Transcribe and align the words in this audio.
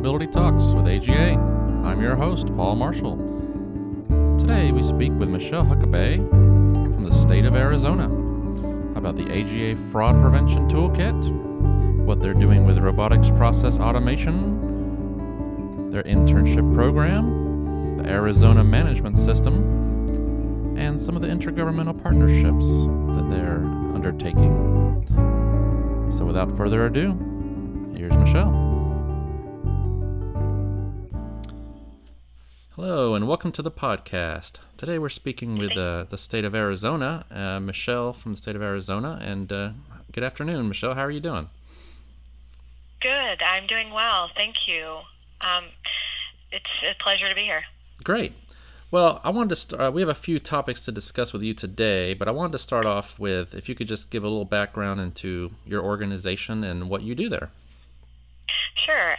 Accountability 0.00 0.32
Talks 0.32 0.64
with 0.72 0.88
AGA. 0.88 1.36
I'm 1.84 2.00
your 2.00 2.16
host, 2.16 2.46
Paul 2.56 2.74
Marshall. 2.74 3.18
Today 4.38 4.72
we 4.72 4.82
speak 4.82 5.12
with 5.12 5.28
Michelle 5.28 5.62
Huckabee 5.62 6.26
from 6.26 7.04
the 7.04 7.12
state 7.12 7.44
of 7.44 7.54
Arizona 7.54 8.06
about 8.96 9.16
the 9.16 9.30
AGA 9.30 9.76
Fraud 9.92 10.18
Prevention 10.22 10.70
Toolkit, 10.70 11.30
what 12.06 12.18
they're 12.18 12.32
doing 12.32 12.64
with 12.64 12.78
robotics 12.78 13.28
process 13.28 13.78
automation, 13.78 15.90
their 15.92 16.04
internship 16.04 16.74
program, 16.74 17.98
the 17.98 18.08
Arizona 18.08 18.64
Management 18.64 19.18
System, 19.18 20.78
and 20.78 20.98
some 20.98 21.14
of 21.14 21.20
the 21.20 21.28
intergovernmental 21.28 22.02
partnerships 22.02 22.64
that 23.14 23.28
they're 23.30 23.62
undertaking. 23.94 25.04
So 26.10 26.24
without 26.24 26.56
further 26.56 26.86
ado, 26.86 27.12
here's 27.94 28.16
Michelle. 28.16 28.69
Hello, 32.82 33.14
and 33.14 33.28
welcome 33.28 33.52
to 33.52 33.60
the 33.60 33.70
podcast. 33.70 34.52
Today 34.78 34.98
we're 34.98 35.10
speaking 35.10 35.58
with 35.58 35.76
uh, 35.76 36.04
the 36.04 36.16
state 36.16 36.46
of 36.46 36.54
Arizona, 36.54 37.26
uh, 37.30 37.60
Michelle 37.60 38.14
from 38.14 38.32
the 38.32 38.38
state 38.38 38.56
of 38.56 38.62
Arizona. 38.62 39.18
And 39.20 39.52
uh, 39.52 39.72
good 40.12 40.24
afternoon, 40.24 40.66
Michelle. 40.66 40.94
How 40.94 41.02
are 41.02 41.10
you 41.10 41.20
doing? 41.20 41.50
Good. 43.02 43.42
I'm 43.42 43.66
doing 43.66 43.90
well. 43.90 44.30
Thank 44.34 44.66
you. 44.66 45.00
Um, 45.42 45.64
it's 46.50 46.70
a 46.82 46.94
pleasure 46.98 47.28
to 47.28 47.34
be 47.34 47.42
here. 47.42 47.64
Great. 48.02 48.32
Well, 48.90 49.20
I 49.24 49.28
wanted 49.28 49.50
to 49.50 49.56
start. 49.56 49.82
Uh, 49.82 49.92
we 49.92 50.00
have 50.00 50.08
a 50.08 50.14
few 50.14 50.38
topics 50.38 50.86
to 50.86 50.90
discuss 50.90 51.34
with 51.34 51.42
you 51.42 51.52
today, 51.52 52.14
but 52.14 52.28
I 52.28 52.30
wanted 52.30 52.52
to 52.52 52.58
start 52.58 52.86
off 52.86 53.18
with 53.18 53.54
if 53.54 53.68
you 53.68 53.74
could 53.74 53.88
just 53.88 54.08
give 54.08 54.24
a 54.24 54.28
little 54.28 54.46
background 54.46 55.00
into 55.00 55.50
your 55.66 55.82
organization 55.82 56.64
and 56.64 56.88
what 56.88 57.02
you 57.02 57.14
do 57.14 57.28
there. 57.28 57.50
Sure. 58.74 59.16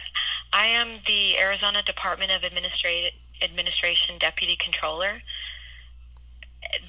I 0.52 0.66
am 0.66 0.98
the 1.06 1.38
Arizona 1.38 1.82
Department 1.84 2.32
of 2.32 2.42
Administrative 2.42 3.12
Administration 3.42 4.16
Deputy 4.18 4.56
Controller. 4.56 5.22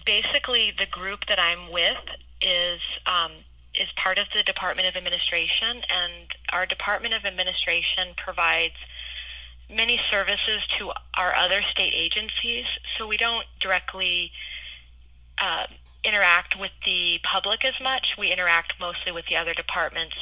Basically, 0.05 0.71
the 0.77 0.85
group 0.85 1.25
that 1.27 1.39
I'm 1.39 1.71
with 1.71 1.97
is 2.41 2.79
um, 3.05 3.31
is 3.75 3.87
part 3.95 4.19
of 4.19 4.27
the 4.35 4.43
Department 4.43 4.87
of 4.87 4.95
Administration, 4.95 5.81
and 5.89 6.35
our 6.51 6.65
Department 6.65 7.13
of 7.13 7.25
Administration 7.25 8.09
provides 8.15 8.75
many 9.69 9.99
services 10.11 10.65
to 10.77 10.91
our 11.17 11.33
other 11.35 11.61
state 11.63 11.93
agencies. 11.95 12.65
So 12.97 13.07
we 13.07 13.17
don't 13.17 13.45
directly 13.59 14.31
uh, 15.41 15.65
interact 16.03 16.59
with 16.59 16.71
the 16.85 17.19
public 17.23 17.65
as 17.65 17.73
much. 17.81 18.15
We 18.17 18.31
interact 18.31 18.79
mostly 18.79 19.11
with 19.11 19.25
the 19.25 19.37
other 19.37 19.53
departments. 19.53 20.15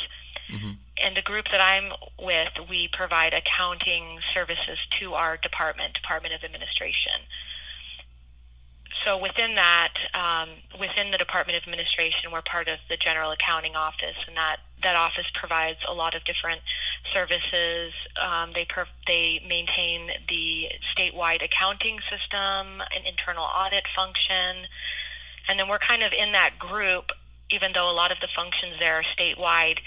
Mm-hmm. 0.50 0.72
And 1.04 1.16
the 1.16 1.22
group 1.22 1.46
that 1.52 1.62
I'm 1.62 1.92
with, 2.24 2.70
we 2.70 2.88
provide 2.88 3.34
accounting 3.34 4.20
services 4.34 4.78
to 5.00 5.14
our 5.14 5.38
department, 5.38 5.94
Department 5.94 6.34
of 6.34 6.44
Administration. 6.44 7.14
So 9.04 9.18
within 9.18 9.56
that, 9.56 9.94
um, 10.14 10.50
within 10.80 11.12
the 11.12 11.18
Department 11.18 11.58
of 11.58 11.64
Administration, 11.64 12.32
we're 12.32 12.44
part 12.44 12.68
of 12.68 12.78
the 12.88 12.98
General 12.98 13.32
Accounting 13.32 13.76
Office, 13.76 14.18
and 14.28 14.38
that 14.38 14.58
that 14.84 14.96
office 14.96 15.30
provides 15.34 15.78
a 15.88 15.94
lot 15.94 16.16
of 16.16 16.24
different 16.24 16.62
services. 17.14 17.94
Um, 18.20 18.52
they 18.54 18.66
per- 18.66 18.88
they 19.08 19.44
maintain 19.48 20.12
the 20.28 20.72
statewide 20.96 21.44
accounting 21.44 22.00
system, 22.10 22.82
an 22.96 23.06
internal 23.06 23.44
audit 23.44 23.88
function, 23.96 24.68
and 25.48 25.60
then 25.60 25.68
we're 25.68 25.80
kind 25.80 26.04
of 26.04 26.14
in 26.14 26.32
that 26.34 26.60
group. 26.60 27.12
Even 27.54 27.74
though 27.74 27.92
a 27.92 27.92
lot 27.92 28.14
of 28.14 28.20
the 28.22 28.30
functions 28.34 28.76
there 28.80 28.96
are 28.96 29.04
statewide, 29.04 29.80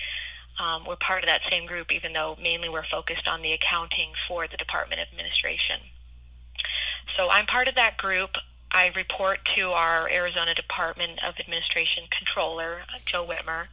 um, 0.59 0.85
we're 0.87 0.97
part 0.97 1.23
of 1.23 1.29
that 1.29 1.43
same 1.51 1.67
group. 1.67 1.93
Even 1.93 2.13
though 2.13 2.37
mainly 2.41 2.69
we're 2.69 2.87
focused 2.91 3.27
on 3.29 3.43
the 3.43 3.53
accounting 3.53 4.13
for 4.29 4.47
the 4.47 4.57
Department 4.57 5.01
of 5.01 5.09
Administration. 5.11 5.81
So 7.17 7.29
I'm 7.31 7.47
part 7.47 7.69
of 7.69 7.75
that 7.75 7.97
group. 7.97 8.37
I 8.73 8.91
report 8.97 9.39
to 9.57 9.71
our 9.71 10.11
Arizona 10.11 10.55
Department 10.55 11.23
of 11.23 11.35
Administration 11.39 12.05
controller, 12.11 12.83
Joe 13.07 13.25
Whitmer, 13.25 13.67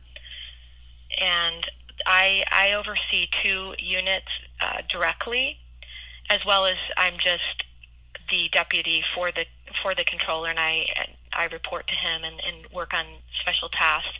and 1.20 1.66
I, 2.06 2.44
I 2.52 2.74
oversee 2.74 3.28
two 3.32 3.74
units 3.80 4.28
uh, 4.60 4.82
directly, 4.88 5.58
as 6.30 6.46
well 6.46 6.66
as 6.66 6.78
I'm 6.98 7.18
just 7.18 7.64
the 8.30 8.48
deputy 8.52 9.04
for 9.14 9.32
the 9.32 9.46
for 9.82 9.96
the 9.96 10.04
controller, 10.04 10.50
and 10.50 10.60
I 10.60 10.86
I 11.34 11.46
report 11.46 11.88
to 11.88 11.96
him 11.96 12.24
and, 12.24 12.40
and 12.46 12.72
work 12.72 12.94
on 12.94 13.06
special 13.40 13.70
tasks 13.70 14.18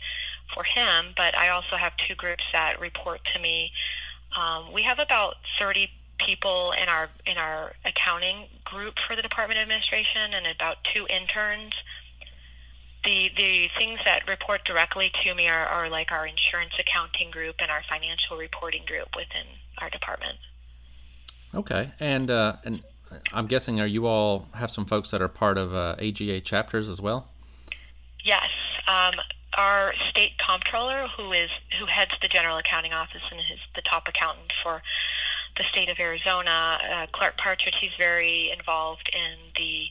for 0.54 0.64
him. 0.64 1.12
But 1.16 1.36
I 1.36 1.48
also 1.48 1.76
have 1.76 1.96
two 1.96 2.14
groups 2.14 2.44
that 2.52 2.80
report 2.80 3.20
to 3.34 3.40
me. 3.40 3.72
Um, 4.36 4.72
we 4.72 4.82
have 4.82 4.98
about 4.98 5.36
30 5.58 5.90
people 6.18 6.72
in 6.72 6.88
our 6.88 7.08
in 7.26 7.36
our 7.36 7.72
accounting 7.84 8.46
group 8.64 8.98
for 8.98 9.16
the 9.16 9.22
Department 9.22 9.58
of 9.58 9.62
Administration 9.62 10.34
and 10.34 10.46
about 10.46 10.84
two 10.84 11.06
interns. 11.08 11.72
The 13.04 13.30
the 13.36 13.68
things 13.76 13.98
that 14.04 14.28
report 14.28 14.64
directly 14.64 15.10
to 15.24 15.34
me 15.34 15.48
are, 15.48 15.66
are 15.66 15.88
like 15.88 16.12
our 16.12 16.26
insurance 16.26 16.72
accounting 16.78 17.30
group 17.30 17.56
and 17.58 17.70
our 17.70 17.82
financial 17.88 18.36
reporting 18.36 18.84
group 18.86 19.08
within 19.16 19.46
our 19.78 19.90
department. 19.90 20.38
Okay, 21.54 21.90
and 22.00 22.30
uh, 22.30 22.56
and 22.64 22.82
I'm 23.32 23.46
guessing 23.46 23.80
are 23.80 23.86
you 23.86 24.06
all 24.06 24.48
have 24.54 24.70
some 24.70 24.86
folks 24.86 25.10
that 25.10 25.20
are 25.20 25.28
part 25.28 25.58
of 25.58 25.74
uh, 25.74 25.96
AGA 25.98 26.40
chapters 26.40 26.88
as 26.88 27.00
well? 27.00 27.28
Yes. 28.24 28.48
Um, 28.86 29.14
our 29.56 29.94
state 30.08 30.32
comptroller, 30.38 31.08
who 31.16 31.32
is 31.32 31.50
who 31.78 31.86
heads 31.86 32.12
the 32.20 32.28
general 32.28 32.56
accounting 32.56 32.92
office 32.92 33.22
and 33.30 33.40
is 33.40 33.60
the 33.74 33.82
top 33.82 34.08
accountant 34.08 34.52
for 34.62 34.82
the 35.56 35.64
state 35.64 35.90
of 35.90 35.98
Arizona. 36.00 36.78
Uh, 36.90 37.06
Clark 37.12 37.36
Partridge, 37.36 37.76
he's 37.80 37.94
very 37.98 38.50
involved 38.50 39.10
in 39.14 39.38
the 39.56 39.86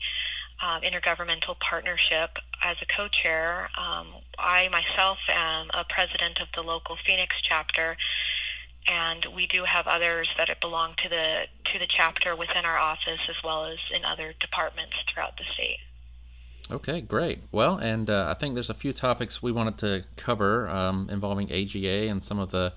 uh, 0.60 0.80
intergovernmental 0.80 1.58
partnership 1.60 2.38
as 2.62 2.76
a 2.80 2.86
co-chair. 2.86 3.68
Um, 3.78 4.08
I 4.38 4.68
myself 4.68 5.18
am 5.28 5.68
a 5.74 5.84
president 5.88 6.40
of 6.40 6.48
the 6.54 6.62
local 6.62 6.96
Phoenix 7.04 7.36
chapter, 7.42 7.96
and 8.88 9.26
we 9.34 9.46
do 9.46 9.64
have 9.64 9.86
others 9.86 10.32
that 10.38 10.60
belong 10.60 10.94
to 10.98 11.08
the 11.08 11.46
to 11.72 11.78
the 11.78 11.86
chapter 11.86 12.34
within 12.36 12.64
our 12.64 12.78
office 12.78 13.20
as 13.28 13.36
well 13.44 13.66
as 13.66 13.78
in 13.94 14.04
other 14.04 14.34
departments 14.40 14.96
throughout 15.08 15.36
the 15.36 15.44
state. 15.54 15.78
Okay, 16.72 17.02
great. 17.02 17.40
Well, 17.52 17.76
and 17.76 18.08
uh, 18.08 18.28
I 18.30 18.34
think 18.34 18.54
there's 18.54 18.70
a 18.70 18.74
few 18.74 18.94
topics 18.94 19.42
we 19.42 19.52
wanted 19.52 19.76
to 19.78 20.04
cover 20.16 20.68
um, 20.70 21.06
involving 21.12 21.52
AGA 21.52 22.08
and 22.08 22.22
some 22.22 22.38
of 22.38 22.50
the 22.50 22.72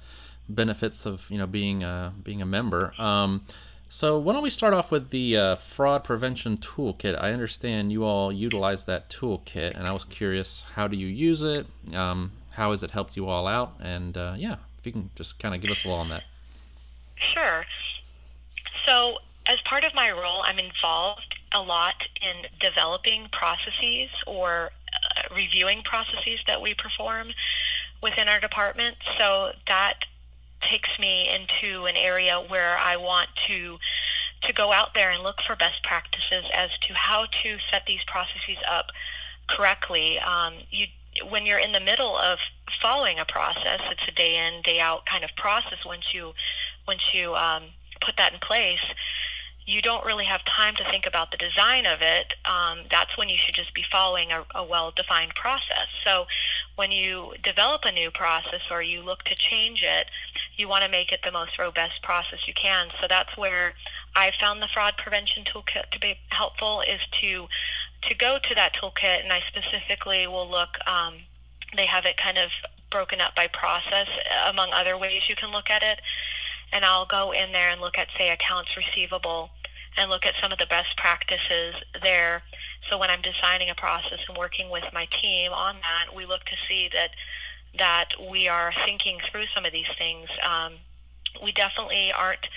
benefits 0.50 1.06
of 1.06 1.26
you 1.32 1.38
know 1.38 1.48
being 1.48 1.82
a, 1.82 2.14
being 2.22 2.42
a 2.42 2.46
member. 2.46 2.94
Um, 3.00 3.46
so 3.88 4.20
why 4.20 4.34
don't 4.34 4.44
we 4.44 4.50
start 4.50 4.74
off 4.74 4.92
with 4.92 5.12
the 5.12 5.38
uh, 5.38 5.56
fraud 5.56 6.04
prevention 6.04 6.58
toolkit? 6.58 7.18
I 7.18 7.32
understand 7.32 7.94
you 7.94 8.04
all 8.04 8.34
utilize 8.34 8.84
that 8.86 9.10
toolkit, 9.10 9.78
and 9.78 9.88
I 9.88 9.94
was 9.94 10.04
curious, 10.04 10.66
how 10.74 10.90
do 10.90 10.98
you 10.98 11.08
use 11.08 11.42
it? 11.42 11.66
Um, 11.94 12.34
how 12.52 12.72
has 12.72 12.84
it 12.84 12.92
helped 12.92 13.16
you 13.16 13.30
all 13.30 13.48
out? 13.48 13.76
And 13.80 14.18
uh, 14.18 14.34
yeah, 14.38 14.58
if 14.78 14.86
you 14.86 14.92
can 14.92 15.10
just 15.16 15.40
kind 15.40 15.56
of 15.56 15.62
give 15.62 15.72
us 15.72 15.86
a 15.86 15.88
little 15.88 16.02
on 16.02 16.10
that. 16.10 16.24
Sure. 17.16 17.64
So 18.86 19.20
as 19.46 19.62
part 19.62 19.86
of 19.86 19.94
my 19.94 20.12
role, 20.12 20.42
I'm 20.44 20.60
involved 20.60 21.35
a 21.56 21.62
lot 21.62 21.96
in 22.22 22.48
developing 22.60 23.28
processes 23.32 24.10
or 24.28 24.72
uh, 24.72 25.36
reviewing 25.36 25.82
processes 25.84 26.40
that 26.48 26.62
we 26.62 26.74
perform 26.74 27.30
within 28.04 28.28
our 28.28 28.40
department. 28.40 28.98
So 29.18 29.52
that 29.68 30.06
takes 30.62 31.00
me 31.00 31.30
into 31.30 31.86
an 31.86 31.96
area 31.96 32.44
where 32.48 32.78
I 32.78 32.98
want 32.98 33.30
to 33.48 33.78
to 34.42 34.54
go 34.54 34.72
out 34.72 34.94
there 34.94 35.10
and 35.12 35.24
look 35.24 35.42
for 35.42 35.56
best 35.56 35.82
practices 35.84 36.46
as 36.54 36.70
to 36.80 36.94
how 36.94 37.26
to 37.26 37.58
set 37.72 37.84
these 37.88 38.04
processes 38.06 38.58
up 38.70 38.88
correctly. 39.48 40.20
Um, 40.20 40.54
you 40.70 40.88
when 41.30 41.46
you're 41.46 41.60
in 41.60 41.72
the 41.72 41.80
middle 41.80 42.18
of 42.18 42.40
following 42.82 43.20
a 43.20 43.26
process, 43.26 43.80
it's 43.90 44.08
a 44.08 44.12
day 44.12 44.36
in 44.36 44.62
day 44.62 44.80
out 44.80 45.06
kind 45.06 45.24
of 45.24 45.32
process. 45.38 45.86
Once 45.86 46.14
you 46.14 46.34
once 46.88 47.14
you 47.14 47.34
um, 47.36 47.64
put 48.02 48.18
that 48.18 48.34
in 48.34 48.40
place, 48.40 48.84
you 49.68 49.82
don't 49.82 50.06
really 50.06 50.26
have 50.26 50.46
time 50.46 50.76
to 50.76 50.84
think 50.92 51.08
about 51.08 51.32
the 51.32 51.38
design 51.38 51.86
of 51.88 52.00
it. 52.02 52.36
Um, 52.46 52.86
that's 52.92 53.18
when 53.18 53.30
you 53.30 53.38
should 53.38 53.56
just 53.56 53.74
be 53.74 53.84
following 53.92 54.32
a, 54.32 54.46
a 54.54 54.64
well-defined 54.64 55.34
process. 55.34 55.88
So 56.04 56.28
when 56.76 56.92
you 56.92 57.34
develop 57.44 57.82
a 57.84 57.92
new 57.92 58.12
process 58.12 58.62
or 58.70 58.84
you 58.84 59.02
look 59.02 59.24
to 59.24 59.36
change 59.36 59.82
it, 59.82 60.08
you 60.56 60.70
want 60.70 60.84
to 60.84 60.90
make 60.90 61.12
it 61.12 61.22
the 61.24 61.32
most 61.32 61.58
robust 61.58 62.04
process 62.04 62.48
you 62.48 62.54
can. 62.54 62.90
So 63.02 63.08
that's 63.10 63.36
where 63.38 63.74
I 64.16 64.32
found 64.40 64.62
the 64.62 64.68
fraud 64.68 64.98
prevention 64.98 65.44
toolkit 65.44 65.90
to 65.92 66.00
be 66.00 66.20
helpful 66.30 66.82
is 66.82 67.02
to 67.22 67.48
to 68.04 68.14
go 68.14 68.38
to 68.38 68.54
that 68.54 68.76
toolkit, 68.76 69.24
and 69.24 69.34
I 69.34 69.42
specifically 69.48 70.28
will 70.28 70.48
look. 70.48 70.78
Um, 70.88 71.16
they 71.76 71.88
have 71.88 72.06
it 72.06 72.18
kind 72.18 72.38
of 72.38 72.52
broken 72.92 73.20
up 73.20 73.36
by 73.36 73.48
process, 73.48 74.08
among 74.48 74.70
other 74.74 74.96
ways 74.96 75.28
you 75.28 75.36
can 75.36 75.50
look 75.50 75.72
at 75.72 75.82
it 75.82 76.02
and 76.72 76.86
I'll 76.86 77.06
go 77.06 77.32
in 77.32 77.52
there 77.52 77.72
and 77.72 77.82
look 77.82 77.98
at, 77.98 78.08
say, 78.18 78.32
accounts 78.32 78.76
receivable 78.76 79.50
and 79.98 80.10
look 80.10 80.26
at 80.26 80.34
some 80.42 80.52
of 80.52 80.58
the 80.58 80.66
best 80.66 80.98
practices 80.98 81.76
there. 82.04 82.44
So 82.90 82.98
when 82.98 83.10
I'm 83.10 83.22
designing 83.22 83.70
a 83.70 83.76
process 83.76 84.20
and 84.28 84.38
working 84.38 84.70
with 84.70 84.84
my 84.94 85.08
team 85.22 85.52
on 85.52 85.76
that, 85.76 86.16
we 86.16 86.26
look 86.26 86.44
to 86.46 86.56
see 86.68 86.90
that 86.94 87.12
that 87.78 88.14
we 88.32 88.48
are 88.48 88.72
thinking 88.86 89.20
through 89.30 89.44
some 89.54 89.66
of 89.66 89.74
these 89.74 89.90
things. 89.98 90.30
Um, 90.50 90.76
we 91.44 91.52
definitely 91.52 92.14
aren't 92.14 92.48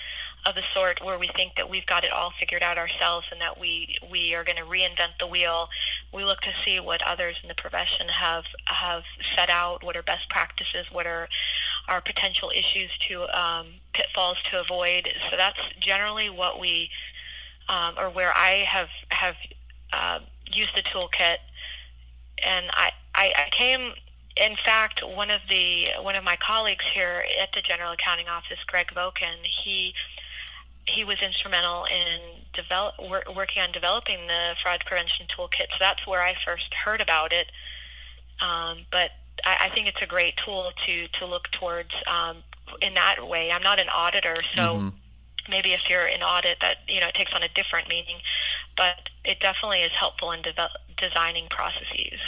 of 0.45 0.55
the 0.55 0.63
sort 0.73 1.03
where 1.03 1.19
we 1.19 1.29
think 1.35 1.55
that 1.55 1.69
we've 1.69 1.85
got 1.85 2.03
it 2.03 2.11
all 2.11 2.31
figured 2.39 2.63
out 2.63 2.77
ourselves 2.77 3.27
and 3.31 3.41
that 3.41 3.59
we 3.59 3.95
we 4.11 4.33
are 4.33 4.43
going 4.43 4.57
to 4.57 4.63
reinvent 4.63 5.17
the 5.19 5.27
wheel. 5.27 5.69
We 6.13 6.23
look 6.23 6.41
to 6.41 6.53
see 6.65 6.79
what 6.79 7.01
others 7.05 7.35
in 7.43 7.49
the 7.49 7.55
profession 7.55 8.07
have 8.07 8.45
have 8.65 9.03
set 9.35 9.49
out, 9.49 9.83
what 9.83 9.97
are 9.97 10.03
best 10.03 10.29
practices, 10.29 10.85
what 10.91 11.05
are 11.05 11.27
our 11.87 12.01
potential 12.01 12.51
issues 12.55 12.91
to 13.09 13.23
um, 13.37 13.67
pitfalls 13.93 14.37
to 14.51 14.61
avoid. 14.61 15.11
So 15.29 15.37
that's 15.37 15.59
generally 15.79 16.29
what 16.29 16.59
we 16.59 16.89
um, 17.67 17.95
or 17.97 18.09
where 18.09 18.31
I 18.35 18.65
have 18.67 18.89
have 19.11 19.35
uh, 19.91 20.19
used 20.51 20.75
the 20.75 20.83
toolkit. 20.83 21.37
And 22.45 22.67
I, 22.71 22.91
I, 23.13 23.33
I 23.35 23.49
came 23.51 23.93
in 24.39 24.55
fact, 24.55 25.01
one 25.05 25.29
of 25.29 25.41
the 25.49 25.87
one 26.01 26.15
of 26.15 26.23
my 26.23 26.37
colleagues 26.37 26.85
here 26.93 27.23
at 27.41 27.51
the 27.53 27.61
General 27.61 27.91
Accounting 27.91 28.29
Office, 28.29 28.59
Greg 28.67 28.87
Voken, 28.95 29.35
he 29.43 29.93
he 30.89 31.03
was 31.03 31.17
instrumental 31.21 31.85
in 31.85 32.19
develop 32.53 32.95
wor- 32.99 33.23
working 33.35 33.61
on 33.61 33.71
developing 33.71 34.27
the 34.27 34.55
fraud 34.61 34.83
prevention 34.85 35.27
toolkit. 35.27 35.69
So 35.71 35.77
that's 35.79 36.05
where 36.07 36.21
I 36.21 36.35
first 36.45 36.73
heard 36.73 37.01
about 37.01 37.31
it. 37.31 37.51
Um, 38.41 38.79
but 38.91 39.11
I, 39.45 39.67
I, 39.67 39.75
think 39.75 39.87
it's 39.87 40.01
a 40.01 40.07
great 40.07 40.37
tool 40.37 40.71
to 40.85 41.07
to 41.07 41.25
look 41.25 41.49
towards 41.51 41.91
um, 42.07 42.37
in 42.81 42.93
that 42.95 43.27
way. 43.27 43.51
I'm 43.51 43.63
not 43.63 43.79
an 43.79 43.89
auditor, 43.93 44.35
so. 44.55 44.61
Mm-hmm. 44.61 44.89
Maybe 45.49 45.73
if 45.73 45.89
you're 45.89 46.05
in 46.05 46.21
audit, 46.21 46.59
that 46.61 46.77
you 46.87 47.01
know 47.01 47.07
it 47.07 47.15
takes 47.15 47.33
on 47.33 47.41
a 47.41 47.47
different 47.55 47.89
meaning, 47.89 48.17
but 48.77 49.09
it 49.25 49.39
definitely 49.39 49.79
is 49.79 49.91
helpful 49.91 50.31
in 50.31 50.43
de- 50.43 50.53
designing 50.95 51.47
processes. 51.49 52.19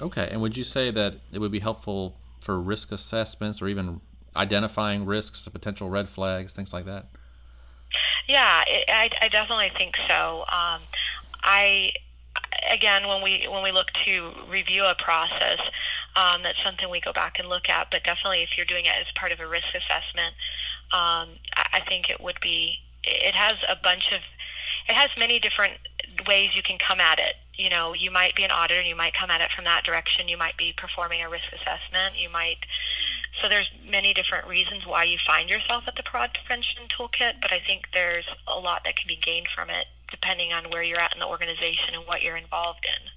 Okay, 0.00 0.28
and 0.30 0.40
would 0.40 0.56
you 0.56 0.62
say 0.62 0.92
that 0.92 1.14
it 1.32 1.40
would 1.40 1.50
be 1.50 1.58
helpful 1.58 2.16
for 2.38 2.60
risk 2.60 2.92
assessments 2.92 3.60
or 3.60 3.66
even 3.66 4.00
identifying 4.36 5.04
risks, 5.04 5.48
potential 5.48 5.88
red 5.88 6.08
flags, 6.08 6.52
things 6.52 6.72
like 6.72 6.84
that? 6.84 7.06
Yeah, 8.26 8.62
it, 8.66 8.84
I, 8.88 9.10
I 9.22 9.28
definitely 9.28 9.70
think 9.76 9.96
so. 10.08 10.40
Um, 10.48 10.82
I 11.42 11.92
again, 12.70 13.06
when 13.06 13.22
we 13.22 13.46
when 13.50 13.62
we 13.62 13.72
look 13.72 13.90
to 14.04 14.32
review 14.48 14.84
a 14.84 14.94
process, 14.94 15.60
um, 16.16 16.42
that's 16.42 16.62
something 16.62 16.90
we 16.90 17.00
go 17.00 17.12
back 17.12 17.38
and 17.38 17.48
look 17.48 17.68
at. 17.68 17.88
But 17.90 18.04
definitely, 18.04 18.42
if 18.42 18.56
you're 18.56 18.66
doing 18.66 18.86
it 18.86 18.94
as 18.98 19.06
part 19.14 19.32
of 19.32 19.40
a 19.40 19.46
risk 19.46 19.68
assessment, 19.74 20.34
um, 20.92 21.38
I, 21.56 21.66
I 21.74 21.80
think 21.88 22.10
it 22.10 22.20
would 22.20 22.40
be. 22.40 22.78
It 23.04 23.34
has 23.34 23.56
a 23.68 23.76
bunch 23.82 24.12
of. 24.12 24.20
It 24.88 24.94
has 24.94 25.10
many 25.18 25.38
different 25.38 25.74
ways 26.26 26.56
you 26.56 26.62
can 26.62 26.78
come 26.78 27.00
at 27.00 27.18
it 27.18 27.34
you 27.56 27.70
know, 27.70 27.94
you 27.94 28.10
might 28.10 28.34
be 28.34 28.44
an 28.44 28.50
auditor 28.50 28.80
and 28.80 28.88
you 28.88 28.96
might 28.96 29.14
come 29.14 29.30
at 29.30 29.40
it 29.40 29.50
from 29.52 29.64
that 29.64 29.84
direction. 29.84 30.28
You 30.28 30.36
might 30.36 30.56
be 30.56 30.74
performing 30.76 31.22
a 31.22 31.30
risk 31.30 31.44
assessment. 31.52 32.18
You 32.18 32.28
might, 32.30 32.58
so 33.40 33.48
there's 33.48 33.70
many 33.90 34.14
different 34.14 34.46
reasons 34.46 34.86
why 34.86 35.04
you 35.04 35.18
find 35.26 35.48
yourself 35.48 35.84
at 35.86 35.96
the 35.96 36.02
fraud 36.02 36.30
prevention 36.34 36.82
toolkit, 36.88 37.40
but 37.40 37.52
I 37.52 37.60
think 37.66 37.88
there's 37.92 38.26
a 38.46 38.58
lot 38.58 38.82
that 38.84 38.96
can 38.96 39.08
be 39.08 39.16
gained 39.16 39.48
from 39.54 39.70
it 39.70 39.86
depending 40.10 40.52
on 40.52 40.70
where 40.70 40.82
you're 40.82 41.00
at 41.00 41.12
in 41.14 41.20
the 41.20 41.26
organization 41.26 41.94
and 41.94 42.06
what 42.06 42.22
you're 42.22 42.36
involved 42.36 42.86
in. 42.86 43.10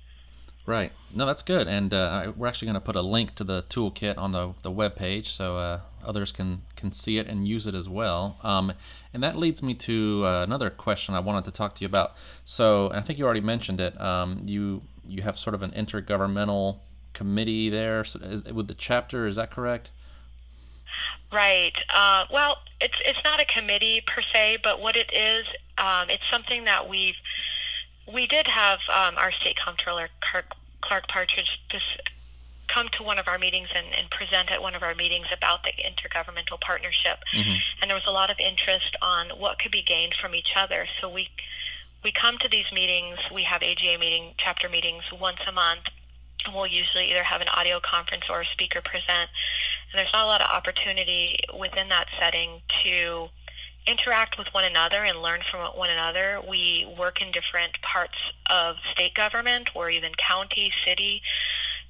Right. 0.66 0.92
No, 1.16 1.25
that's 1.25 1.44
good. 1.44 1.68
And 1.68 1.94
uh, 1.94 2.34
we're 2.36 2.48
actually 2.48 2.66
going 2.66 2.74
to 2.74 2.81
put 2.81 2.98
a 2.98 3.02
link 3.02 3.36
to 3.36 3.46
the 3.46 3.64
toolkit 3.69 4.18
on 4.18 4.31
the, 4.31 4.54
the 4.64 4.72
web 4.72 4.96
page 4.98 5.31
so 5.31 5.56
uh, 5.58 5.80
others 6.04 6.34
can, 6.34 6.63
can 6.75 6.92
see 6.92 7.18
it 7.18 7.28
and 7.30 7.48
use 7.48 7.68
it 7.68 7.74
as 7.74 7.88
well. 7.88 8.38
Um, 8.44 8.74
and 9.13 9.24
that 9.24 9.38
leads 9.38 9.63
me 9.63 9.75
to 9.75 10.24
uh, 10.25 10.44
another 10.44 10.70
question 10.70 11.16
I 11.16 11.22
wanted 11.22 11.46
to 11.46 11.52
talk 11.52 11.75
to 11.75 11.81
you 11.81 11.86
about. 11.86 12.16
So 12.44 12.92
I 12.92 13.00
think 13.00 13.18
you 13.18 13.24
already 13.24 13.42
mentioned 13.42 13.80
it. 13.80 14.00
Um, 14.00 14.42
you 14.44 14.81
you 15.08 15.22
have 15.22 15.40
sort 15.40 15.54
of 15.54 15.63
an 15.63 15.72
intergovernmental 15.72 16.80
committee 17.13 17.70
there 17.70 18.04
so 18.04 18.20
is, 18.20 18.44
with 18.44 18.68
the 18.68 18.74
chapter. 18.74 19.25
Is 19.25 19.38
that 19.38 19.50
correct? 19.50 19.90
Right. 21.31 21.74
Uh, 21.94 22.25
well, 22.31 22.57
it's 22.80 22.98
it's 23.06 23.19
not 23.24 23.42
a 23.42 23.45
committee 23.45 24.01
per 24.06 24.21
se, 24.21 24.59
but 24.63 24.80
what 24.80 24.95
it 24.95 25.12
is, 25.13 25.45
um, 25.77 26.09
it's 26.09 26.30
something 26.31 26.65
that 26.65 26.88
we've 26.88 27.15
we 28.12 28.27
did 28.27 28.48
have 28.48 28.80
um, 28.89 29.15
our 29.18 29.31
state 29.31 29.57
comptroller 29.63 30.07
Clark, 30.21 30.45
Clark 30.81 31.07
Partridge 31.09 31.59
come 32.68 32.88
to 32.89 33.04
one 33.04 33.18
of 33.18 33.27
our 33.27 33.38
meetings 33.38 33.69
and, 33.75 33.88
and, 33.98 34.09
present 34.09 34.51
at 34.51 34.62
one 34.62 34.75
of 34.75 34.83
our 34.83 34.94
meetings 34.94 35.27
about 35.31 35.63
the 35.63 35.71
intergovernmental 35.71 36.59
partnership. 36.59 37.18
Mm-hmm. 37.33 37.56
And 37.81 37.89
there 37.89 37.95
was 37.95 38.06
a 38.06 38.12
lot 38.12 38.30
of 38.30 38.38
interest 38.39 38.95
on 39.01 39.30
what 39.39 39.57
could 39.57 39.71
be 39.71 39.81
gained 39.81 40.13
from 40.13 40.36
each 40.36 40.53
other. 40.56 40.86
So 41.00 41.10
we 41.10 41.30
we 42.03 42.12
come 42.12 42.38
to 42.39 42.48
these 42.48 42.71
meetings. 42.71 43.18
We 43.33 43.44
have 43.44 43.62
AGA 43.63 43.98
meeting, 44.00 44.33
chapter 44.38 44.69
meetings 44.69 45.03
once 45.19 45.39
a 45.48 45.51
month. 45.51 45.88
We'll 46.54 46.68
usually 46.68 47.12
either 47.12 47.24
have 47.24 47.42
an 47.42 47.48
audio 47.50 47.80
conference 47.80 48.25
or 48.30 48.42
a 48.42 48.45
speaker 48.45 48.81
present. 48.81 49.30
And 49.92 50.00
there's 50.00 50.13
not 50.13 50.25
a 50.25 50.28
lot 50.28 50.42
of 50.42 50.50
opportunity 50.50 51.39
within 51.57 51.89
that 51.89 52.07
setting 52.19 52.62
to 52.84 53.30
interact 53.88 54.38
with 54.38 54.48
one 54.51 54.66
another 54.66 55.04
and 55.04 55.22
learn 55.22 55.42
from 55.50 55.62
one 55.78 55.89
another. 55.89 56.42
We 56.48 56.94
work 56.98 57.22
in 57.22 57.31
different 57.31 57.81
parts 57.81 58.18
of 58.50 58.75
state 58.92 59.13
government 59.16 59.69
or 59.74 59.89
even 59.89 60.12
county, 60.18 60.72
city, 60.86 61.22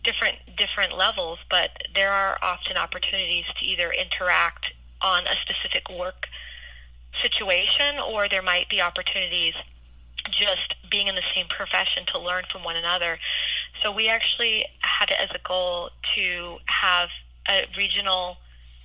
different 0.03 0.37
different 0.55 0.95
levels, 0.97 1.39
but 1.49 1.71
there 1.95 2.11
are 2.11 2.37
often 2.41 2.77
opportunities 2.77 3.45
to 3.59 3.65
either 3.65 3.91
interact 3.91 4.73
on 5.01 5.23
a 5.27 5.35
specific 5.41 5.89
work 5.89 6.27
situation 7.21 7.99
or 7.99 8.29
there 8.29 8.43
might 8.43 8.69
be 8.69 8.81
opportunities 8.81 9.53
just 10.29 10.75
being 10.89 11.07
in 11.07 11.15
the 11.15 11.23
same 11.33 11.47
profession 11.47 12.05
to 12.07 12.19
learn 12.19 12.43
from 12.51 12.63
one 12.63 12.75
another. 12.75 13.17
So 13.81 13.91
we 13.91 14.09
actually 14.09 14.65
had 14.81 15.11
it 15.11 15.17
as 15.19 15.29
a 15.33 15.39
goal 15.47 15.89
to 16.15 16.57
have 16.65 17.09
a 17.49 17.65
regional 17.77 18.37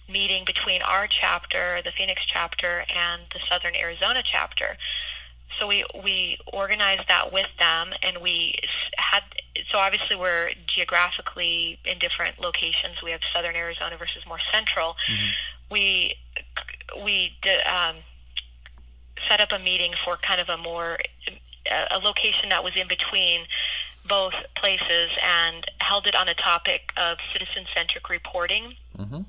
meeting 0.09 0.45
between 0.45 0.83
our 0.83 1.07
chapter, 1.07 1.81
the 1.85 1.93
Phoenix 1.93 2.25
chapter, 2.27 2.85
and 2.95 3.23
the 3.33 3.41
Southern 3.49 3.75
Arizona 3.75 4.23
chapter. 4.25 4.77
So 5.59 5.67
we 5.67 5.85
we 6.03 6.39
organized 6.53 7.09
that 7.09 7.33
with 7.33 7.49
them, 7.59 7.93
and 8.03 8.19
we 8.23 8.55
had. 8.97 9.23
So 9.71 9.79
obviously, 9.79 10.17
we're 10.17 10.51
geographically 10.67 11.79
in 11.85 11.99
different 11.99 12.41
locations. 12.41 13.03
We 13.03 13.11
have 13.11 13.21
Southern 13.35 13.55
Arizona 13.55 13.97
versus 13.97 14.25
more 14.27 14.39
central. 14.53 14.97
Mm-hmm. 15.09 15.29
We 15.71 16.15
we 17.05 17.37
um, 17.67 17.97
set 19.29 19.41
up 19.41 19.53
a 19.53 19.59
meeting 19.59 19.93
for 20.05 20.17
kind 20.17 20.41
of 20.41 20.49
a 20.49 20.57
more 20.57 20.99
a 21.91 21.99
location 21.99 22.49
that 22.49 22.65
was 22.65 22.73
in 22.77 22.89
between 22.89 23.43
both 24.09 24.35
places 24.57 25.11
and 25.23 25.65
held 25.81 26.07
it 26.07 26.15
on 26.15 26.29
a 26.29 26.35
topic 26.35 26.93
of 26.97 27.19
citizen 27.33 27.67
centric 27.75 28.09
reporting. 28.09 28.75
Mm-hmm. 28.99 29.23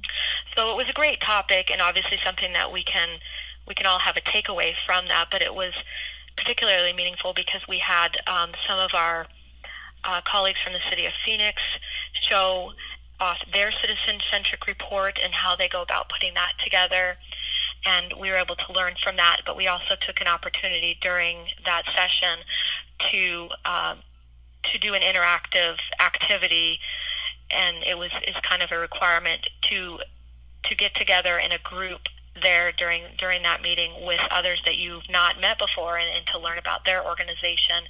So 0.55 0.71
it 0.71 0.77
was 0.77 0.89
a 0.89 0.93
great 0.93 1.21
topic 1.21 1.71
and 1.71 1.81
obviously 1.81 2.17
something 2.23 2.53
that 2.53 2.71
we 2.71 2.83
can 2.83 3.19
we 3.67 3.73
can 3.75 3.85
all 3.85 3.99
have 3.99 4.17
a 4.17 4.21
takeaway 4.21 4.73
from 4.85 5.07
that. 5.07 5.27
But 5.31 5.41
it 5.41 5.53
was 5.53 5.73
particularly 6.37 6.93
meaningful 6.93 7.33
because 7.33 7.61
we 7.67 7.77
had 7.77 8.17
um, 8.27 8.51
some 8.67 8.79
of 8.79 8.93
our 8.93 9.27
uh, 10.03 10.21
colleagues 10.25 10.61
from 10.61 10.73
the 10.73 10.81
city 10.89 11.05
of 11.05 11.13
Phoenix 11.25 11.61
show 12.13 12.73
off 13.19 13.37
their 13.53 13.71
citizen 13.71 14.19
centric 14.31 14.67
report 14.67 15.17
and 15.23 15.33
how 15.33 15.55
they 15.55 15.69
go 15.69 15.81
about 15.81 16.09
putting 16.09 16.33
that 16.33 16.53
together. 16.63 17.15
And 17.85 18.13
we 18.19 18.29
were 18.29 18.37
able 18.37 18.55
to 18.55 18.73
learn 18.73 18.93
from 19.01 19.17
that, 19.17 19.41
but 19.45 19.55
we 19.55 19.67
also 19.67 19.95
took 19.99 20.19
an 20.21 20.27
opportunity 20.27 20.97
during 21.01 21.37
that 21.65 21.83
session 21.95 22.39
to 23.11 23.49
um, 23.65 23.97
to 24.71 24.79
do 24.79 24.93
an 24.93 25.01
interactive 25.01 25.77
activity, 25.99 26.79
and 27.51 27.77
it 27.85 27.97
was 27.97 28.11
is 28.27 28.35
kind 28.43 28.61
of 28.61 28.71
a 28.71 28.79
requirement 28.79 29.49
to 29.69 29.99
to 30.65 30.75
get 30.75 30.95
together 30.95 31.37
in 31.37 31.51
a 31.51 31.59
group 31.59 32.01
there 32.41 32.71
during 32.71 33.03
during 33.17 33.43
that 33.43 33.61
meeting 33.61 33.91
with 34.05 34.19
others 34.31 34.61
that 34.65 34.77
you've 34.77 35.07
not 35.09 35.39
met 35.39 35.59
before 35.59 35.97
and, 35.97 36.09
and 36.15 36.25
to 36.27 36.39
learn 36.39 36.57
about 36.57 36.85
their 36.85 37.05
organization. 37.05 37.83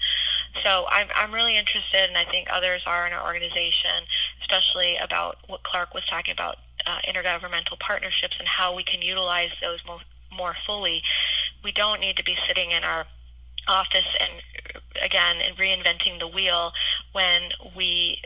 So 0.63 0.85
I'm 0.89 1.07
I'm 1.15 1.33
really 1.33 1.57
interested, 1.57 2.09
and 2.09 2.17
I 2.17 2.25
think 2.25 2.47
others 2.51 2.83
are 2.85 3.07
in 3.07 3.13
our 3.13 3.25
organization, 3.25 4.03
especially 4.41 4.97
about 4.97 5.37
what 5.47 5.63
Clark 5.63 5.93
was 5.93 6.05
talking 6.09 6.33
about 6.33 6.57
uh, 6.85 6.99
intergovernmental 7.07 7.79
partnerships 7.79 8.35
and 8.39 8.47
how 8.47 8.75
we 8.75 8.83
can 8.83 9.01
utilize 9.01 9.51
those 9.61 9.79
more 9.85 9.99
more 10.35 10.55
fully. 10.65 11.01
We 11.63 11.71
don't 11.71 12.01
need 12.01 12.17
to 12.17 12.23
be 12.23 12.35
sitting 12.47 12.71
in 12.71 12.83
our 12.83 13.05
office 13.67 14.08
and 14.20 14.32
again 15.01 15.38
and 15.41 15.58
reinventing 15.58 16.20
the 16.20 16.27
wheel 16.27 16.72
when 17.13 17.41
we 17.75 18.22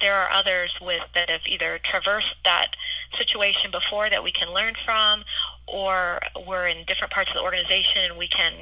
there 0.00 0.14
are 0.14 0.30
others 0.30 0.74
with 0.80 1.02
that 1.14 1.30
have 1.30 1.42
either 1.46 1.78
traversed 1.82 2.34
that 2.44 2.74
situation 3.16 3.70
before 3.70 4.10
that 4.10 4.22
we 4.22 4.32
can 4.32 4.52
learn 4.52 4.74
from 4.84 5.22
or 5.66 6.18
we're 6.46 6.66
in 6.66 6.84
different 6.86 7.12
parts 7.12 7.30
of 7.30 7.36
the 7.36 7.42
organization 7.42 8.02
and 8.02 8.18
we 8.18 8.26
can 8.26 8.52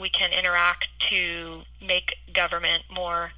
we 0.00 0.08
can 0.08 0.32
interact 0.32 0.88
to 1.10 1.62
make 1.80 2.16
government 2.34 2.82
more 2.90 3.30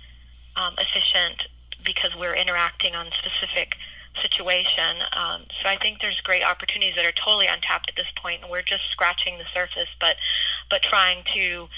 um, 0.56 0.74
efficient 0.78 1.46
because 1.84 2.10
we're 2.18 2.34
interacting 2.34 2.94
on 2.94 3.06
specific 3.12 3.76
situation. 4.20 4.96
Um, 5.12 5.44
so 5.62 5.68
I 5.68 5.76
think 5.76 6.00
there's 6.00 6.20
great 6.20 6.42
opportunities 6.42 6.96
that 6.96 7.06
are 7.06 7.12
totally 7.12 7.46
untapped 7.46 7.90
at 7.90 7.96
this 7.96 8.10
point, 8.20 8.42
and 8.42 8.50
we're 8.50 8.62
just 8.62 8.90
scratching 8.90 9.38
the 9.38 9.44
surface, 9.54 9.88
but 10.00 10.16
but 10.68 10.82
trying 10.82 11.24
to 11.34 11.68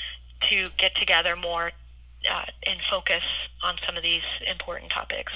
to 0.51 0.69
get 0.77 0.95
together 0.95 1.37
more 1.37 1.71
uh, 2.31 2.45
and 2.67 2.81
focus 2.89 3.23
on 3.63 3.77
some 3.87 3.97
of 3.97 4.03
these 4.03 4.23
important 4.47 4.91
topics. 4.91 5.33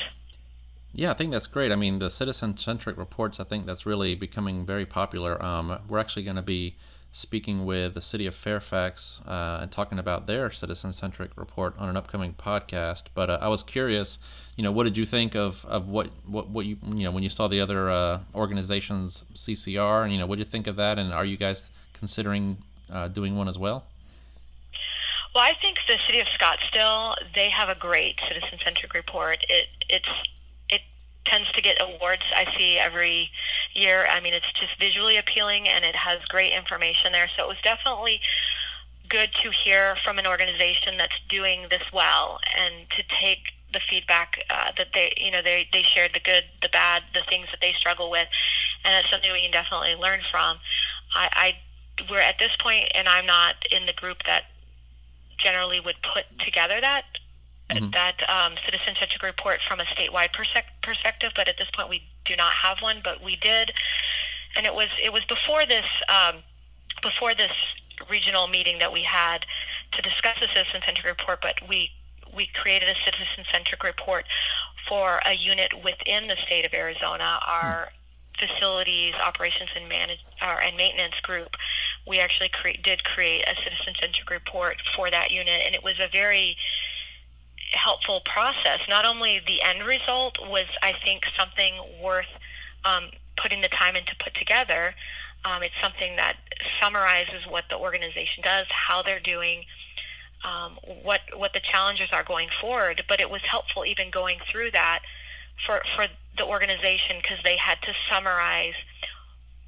Yeah, 0.93 1.11
I 1.11 1.15
think 1.15 1.33
that's 1.33 1.47
great. 1.47 1.73
I 1.73 1.77
mean, 1.77 1.99
the 1.99 2.09
citizen 2.09 2.57
centric 2.57 2.97
reports, 2.97 3.39
I 3.39 3.45
think 3.45 3.67
that's 3.67 3.85
really 3.85 4.15
becoming 4.15 4.65
very 4.65 4.87
popular. 4.87 5.43
Um, 5.45 5.79
we're 5.89 5.99
actually 5.99 6.23
going 6.23 6.37
to 6.37 6.43
be 6.43 6.77
speaking 7.13 7.65
with 7.65 7.95
the 7.95 8.01
city 8.01 8.27
of 8.27 8.35
Fairfax 8.35 9.21
uh, 9.27 9.61
and 9.63 9.73
talking 9.73 9.99
about 9.99 10.27
their 10.27 10.51
citizen 10.51 10.93
centric 10.93 11.31
report 11.37 11.75
on 11.79 11.89
an 11.89 11.97
upcoming 11.97 12.35
podcast. 12.35 13.05
But 13.15 13.31
uh, 13.31 13.39
I 13.41 13.49
was 13.49 13.63
curious, 13.63 14.19
you 14.57 14.63
know, 14.63 14.73
what 14.73 14.85
did 14.85 14.99
you 14.99 15.07
think 15.07 15.35
of, 15.35 15.65
of 15.67 15.89
what, 15.89 16.09
what, 16.27 16.51
what 16.51 16.67
you, 16.67 16.77
you 16.95 17.05
know, 17.05 17.11
when 17.11 17.23
you 17.23 17.31
saw 17.31 17.49
the 17.49 17.61
other 17.61 17.91
uh, 17.91 18.21
organizations 18.35 19.25
CCR 19.35 20.05
and, 20.05 20.13
you 20.13 20.19
know, 20.19 20.27
what 20.27 20.37
did 20.37 20.47
you 20.47 20.51
think 20.51 20.67
of 20.67 20.77
that? 20.77 20.99
And 20.99 21.13
are 21.13 21.25
you 21.25 21.39
guys 21.39 21.71
considering 21.95 22.59
uh, 22.91 23.09
doing 23.09 23.37
one 23.37 23.49
as 23.49 23.59
well? 23.59 23.85
Well, 25.37 25.45
I 25.45 25.53
think 25.61 25.77
the 25.87 25.99
city 26.07 26.19
of 26.21 26.27
Scottsdale, 26.29 27.15
they 27.35 27.51
have 27.51 27.69
a 27.69 27.75
great 27.75 28.19
citizen 28.27 28.59
centric 28.65 28.95
report. 28.95 29.45
It, 29.51 29.67
it's, 29.87 30.09
tends 31.27 31.53
to 31.53 31.61
get 31.61 31.77
awards 31.79 32.23
I 32.35 32.47
see 32.57 32.79
every 32.79 33.31
year. 33.75 34.07
I 34.09 34.21
mean, 34.21 34.33
it's 34.33 34.51
just 34.53 34.81
visually 34.81 35.19
appealing 35.19 35.69
and 35.69 35.85
it 35.85 35.95
has 35.95 36.25
great 36.31 36.55
information 36.55 37.13
there. 37.13 37.29
So 37.37 37.45
it 37.45 37.49
was 37.49 37.61
definitely 37.63 38.21
good 39.11 39.29
to 39.43 39.51
hear 39.51 39.97
from 40.03 40.19
an 40.19 40.27
organization 40.27 40.97
that's 40.97 41.21
doing 41.29 41.67
this 41.69 41.83
well 41.93 42.39
and 42.57 42.89
to 42.97 43.03
take 43.21 43.53
the 43.75 43.81
feedback 43.91 44.39
uh, 44.49 44.71
that 44.79 44.95
they, 44.95 45.13
you 45.19 45.33
know, 45.33 45.43
they, 45.43 45.69
they 45.71 45.83
shared 45.83 46.13
the 46.15 46.21
good, 46.21 46.45
the 46.63 46.71
bad, 46.71 47.03
the 47.13 47.21
things 47.29 47.49
that 47.51 47.61
they 47.61 47.73
struggle 47.73 48.11
with. 48.11 48.29
And 48.87 48.95
it's 48.95 49.11
something 49.11 49.31
we 49.33 49.43
can 49.43 49.51
definitely 49.51 49.97
learn 49.97 50.21
from. 50.31 50.57
I, 51.15 51.29
I 51.33 51.53
we're 52.11 52.21
at 52.21 52.39
this 52.39 52.57
point, 52.59 52.91
and 52.95 53.07
I'm 53.07 53.27
not 53.27 53.57
in 53.71 53.85
the 53.85 53.93
group 53.93 54.19
that 54.27 54.45
generally 55.39 55.81
would 55.81 55.97
put 56.03 56.25
together 56.39 56.81
that 56.81 57.05
mm-hmm. 57.71 57.91
that 57.91 58.23
um, 58.29 58.55
citizen-centric 58.65 59.23
report 59.23 59.61
from 59.67 59.81
a 59.81 59.85
statewide 59.85 60.33
perspective, 60.83 61.33
but 61.35 61.49
at 61.49 61.59
this 61.59 61.69
point 61.75 61.89
we 61.89 62.03
do 62.25 62.37
not 62.37 62.53
have 62.53 62.81
one. 62.81 63.01
But 63.03 63.23
we 63.23 63.37
did, 63.37 63.73
and 64.57 64.67
it 64.67 64.75
was 64.75 64.89
it 65.03 65.13
was 65.13 65.25
before 65.25 65.67
this 65.67 65.87
um, 66.09 66.37
before 67.03 67.35
this 67.35 67.53
regional 68.11 68.47
meeting 68.47 68.79
that 68.79 68.93
we 68.93 69.03
had 69.03 69.47
to 69.93 70.03
discuss 70.03 70.39
the 70.41 70.49
citizen-centric 70.55 71.07
report. 71.07 71.41
But 71.41 71.61
we 71.69 71.91
we 72.35 72.47
created 72.55 72.89
a 72.89 72.95
citizen-centric 73.05 73.83
report 73.83 74.27
for 74.89 75.21
a 75.27 75.33
unit 75.33 75.73
within 75.83 76.29
the 76.29 76.37
state 76.37 76.67
of 76.67 76.75
Arizona. 76.75 77.39
Our 77.47 77.89
mm-hmm. 77.89 77.95
Facilities 78.39 79.15
operations 79.15 79.71
and 79.75 79.89
manage 79.89 80.25
uh, 80.41 80.57
and 80.63 80.77
maintenance 80.77 81.19
group 81.23 81.57
we 82.07 82.21
actually 82.21 82.49
cre- 82.49 82.81
did 82.83 83.03
create 83.05 83.43
a 83.49 83.55
citizen-centric 83.63 84.31
report 84.31 84.77
for 84.95 85.11
that 85.11 85.31
unit 85.31 85.63
and 85.65 85.75
it 85.75 85.83
was 85.83 85.99
a 85.99 86.09
very 86.13 86.57
helpful 87.73 88.21
process. 88.25 88.81
Not 88.89 89.05
only 89.05 89.41
the 89.47 89.63
end 89.63 89.83
result 89.83 90.39
was, 90.41 90.67
I 90.83 90.93
think, 91.05 91.25
something 91.37 91.75
worth 92.03 92.27
um, 92.85 93.11
putting 93.37 93.61
the 93.61 93.69
time 93.69 93.97
in 93.97 94.05
to 94.05 94.17
put 94.17 94.35
together. 94.35 94.95
Um, 95.45 95.63
it's 95.63 95.75
something 95.83 96.17
that 96.17 96.37
summarizes 96.81 97.47
what 97.49 97.65
the 97.71 97.77
organization 97.77 98.43
does, 98.43 98.67
how 98.71 99.03
they're 99.03 99.21
doing, 99.21 99.65
um, 100.45 100.79
what 101.03 101.21
what 101.37 101.53
the 101.53 101.61
challenges 101.61 102.09
are 102.13 102.25
going 102.25 102.49
forward. 102.61 103.05
But 103.09 103.21
it 103.21 103.31
was 103.31 103.43
helpful 103.43 103.85
even 103.85 104.11
going 104.11 104.39
through 104.51 104.73
that 104.73 105.01
for 105.65 105.83
for 105.95 106.07
the 106.37 106.45
organization 106.45 107.17
because 107.21 107.39
they 107.45 107.57
had 107.57 107.81
to 107.83 107.93
summarize 108.11 108.75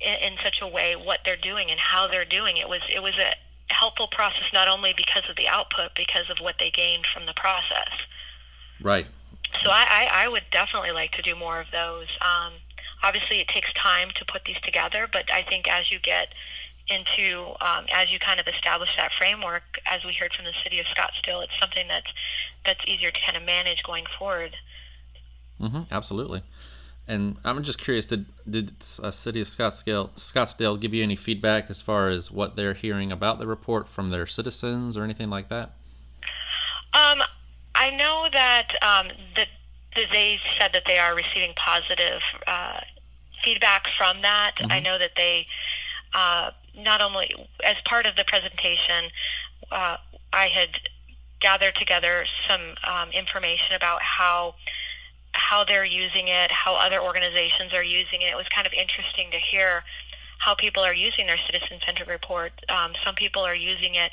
in, 0.01 0.33
in 0.33 0.39
such 0.43 0.61
a 0.63 0.67
way 0.67 0.95
what 0.95 1.21
they're 1.25 1.37
doing 1.37 1.71
and 1.71 1.81
how 1.81 2.09
they're 2.09 2.25
doing. 2.25 2.57
It 2.57 2.69
was 2.69 2.81
it 2.95 3.03
was 3.03 3.17
a 3.19 3.33
helpful 3.73 4.09
process 4.09 4.45
not 4.53 4.69
only 4.69 4.95
because 4.97 5.29
of 5.29 5.37
the 5.37 5.49
output, 5.49 5.95
because 5.95 6.31
of 6.31 6.39
what 6.39 6.57
they 6.59 6.71
gained 6.71 7.07
from 7.07 7.27
the 7.27 7.35
process. 7.35 7.91
Right. 8.81 9.07
So 9.63 9.71
I, 9.71 10.09
I, 10.13 10.25
I 10.25 10.29
would 10.29 10.45
definitely 10.51 10.93
like 10.93 11.13
to 11.13 11.23
do 11.23 11.35
more 11.35 11.61
of 11.61 11.67
those. 11.73 12.07
Um, 12.21 12.55
obviously, 13.03 13.41
it 13.41 13.49
takes 13.49 13.73
time 13.73 14.09
to 14.17 14.25
put 14.25 14.45
these 14.45 14.61
together, 14.61 15.09
but 15.11 15.33
I 15.33 15.43
think 15.43 15.69
as 15.69 15.91
you 15.91 15.99
get 15.99 16.29
into 16.91 17.55
um, 17.61 17.85
as 17.93 18.11
you 18.11 18.19
kind 18.19 18.41
of 18.41 18.47
establish 18.47 18.91
that 18.97 19.13
framework, 19.13 19.79
as 19.87 20.05
we 20.05 20.15
heard 20.15 20.33
from 20.33 20.45
the 20.45 20.55
city 20.63 20.79
of 20.81 20.87
Scottsdale, 20.87 21.43
it's 21.43 21.53
something 21.61 21.87
that's 21.89 22.11
that's 22.65 22.81
easier 22.87 23.11
to 23.11 23.21
kind 23.21 23.37
of 23.37 23.43
manage 23.45 23.83
going 23.83 24.05
forward. 24.19 24.57
Mm-hmm, 25.61 25.83
absolutely. 25.91 26.43
And 27.09 27.39
I'm 27.43 27.63
just 27.63 27.81
curious, 27.81 28.07
did 28.07 28.27
did 28.49 28.73
a 29.03 29.11
city 29.11 29.41
of 29.41 29.47
Scottsdale 29.47 30.11
Scottsdale 30.11 30.79
give 30.79 30.93
you 30.93 31.03
any 31.03 31.17
feedback 31.17 31.71
as 31.71 31.81
far 31.81 32.11
as 32.11 32.31
what 32.31 32.55
they're 32.55 32.75
hearing 32.75 33.11
about 33.11 33.39
the 33.39 33.47
report 33.47 33.89
from 33.89 34.11
their 34.11 34.27
citizens 34.27 34.97
or 34.97 35.05
anything 35.05 35.31
like 35.31 35.49
that? 35.49 35.73
Um, 36.93 37.23
I 37.75 37.91
know 37.91 38.29
that 38.31 38.73
um, 38.83 39.09
that, 39.37 39.49
that 39.97 40.07
they 40.13 40.39
said 40.59 40.73
that 40.75 40.83
they 40.87 40.99
are 40.99 41.15
receiving 41.15 41.55
positive 41.57 42.21
uh, 42.47 42.81
feedback 43.43 43.87
from 43.97 44.21
that. 44.21 44.57
Mm-hmm. 44.59 44.73
I 44.73 44.81
know 44.81 44.99
that 44.99 45.13
they 45.17 45.47
uh, 46.13 46.51
not 46.77 47.01
only 47.01 47.31
as 47.65 47.77
part 47.87 48.07
of 48.07 48.17
the 48.17 48.25
presentation, 48.25 49.11
uh, 49.71 49.97
I 50.33 50.47
had 50.47 50.69
gathered 51.41 51.75
together 51.75 52.25
some 52.49 52.75
um, 52.85 53.11
information 53.13 53.77
about 53.77 54.03
how 54.03 54.55
how 55.33 55.65
they're 55.65 55.85
using 55.85 56.29
it, 56.29 56.51
how 56.51 56.75
other 56.75 57.01
organizations 57.01 57.73
are 57.75 57.85
using 57.85 58.23
it. 58.23 58.33
It 58.33 58.37
was 58.37 58.49
kind 58.49 58.67
of 58.67 58.73
interesting 58.73 59.31
to 59.31 59.39
hear 59.39 59.85
how 60.39 60.55
people 60.55 60.83
are 60.83 60.95
using 60.95 61.27
their 61.27 61.39
citizen-centered 61.39 62.09
report. 62.09 62.53
Um, 62.69 62.93
some 63.05 63.15
people 63.15 63.43
are 63.43 63.57
using 63.57 63.95
it 63.95 64.13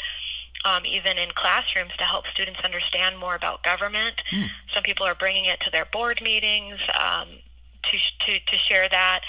um, 0.66 0.86
even 0.86 1.18
in 1.18 1.30
classrooms 1.36 1.92
to 1.98 2.04
help 2.04 2.26
students 2.28 2.60
understand 2.64 3.18
more 3.18 3.36
about 3.36 3.64
government. 3.64 4.22
Mm. 4.32 4.48
Some 4.74 4.84
people 4.84 5.06
are 5.06 5.16
bringing 5.16 5.46
it 5.46 5.60
to 5.62 5.72
their 5.72 5.86
board 5.86 6.22
meetings 6.24 6.80
um, 7.00 7.28
to, 7.84 7.98
to, 8.26 8.40
to 8.40 8.58
share 8.58 8.90
that. 8.90 9.22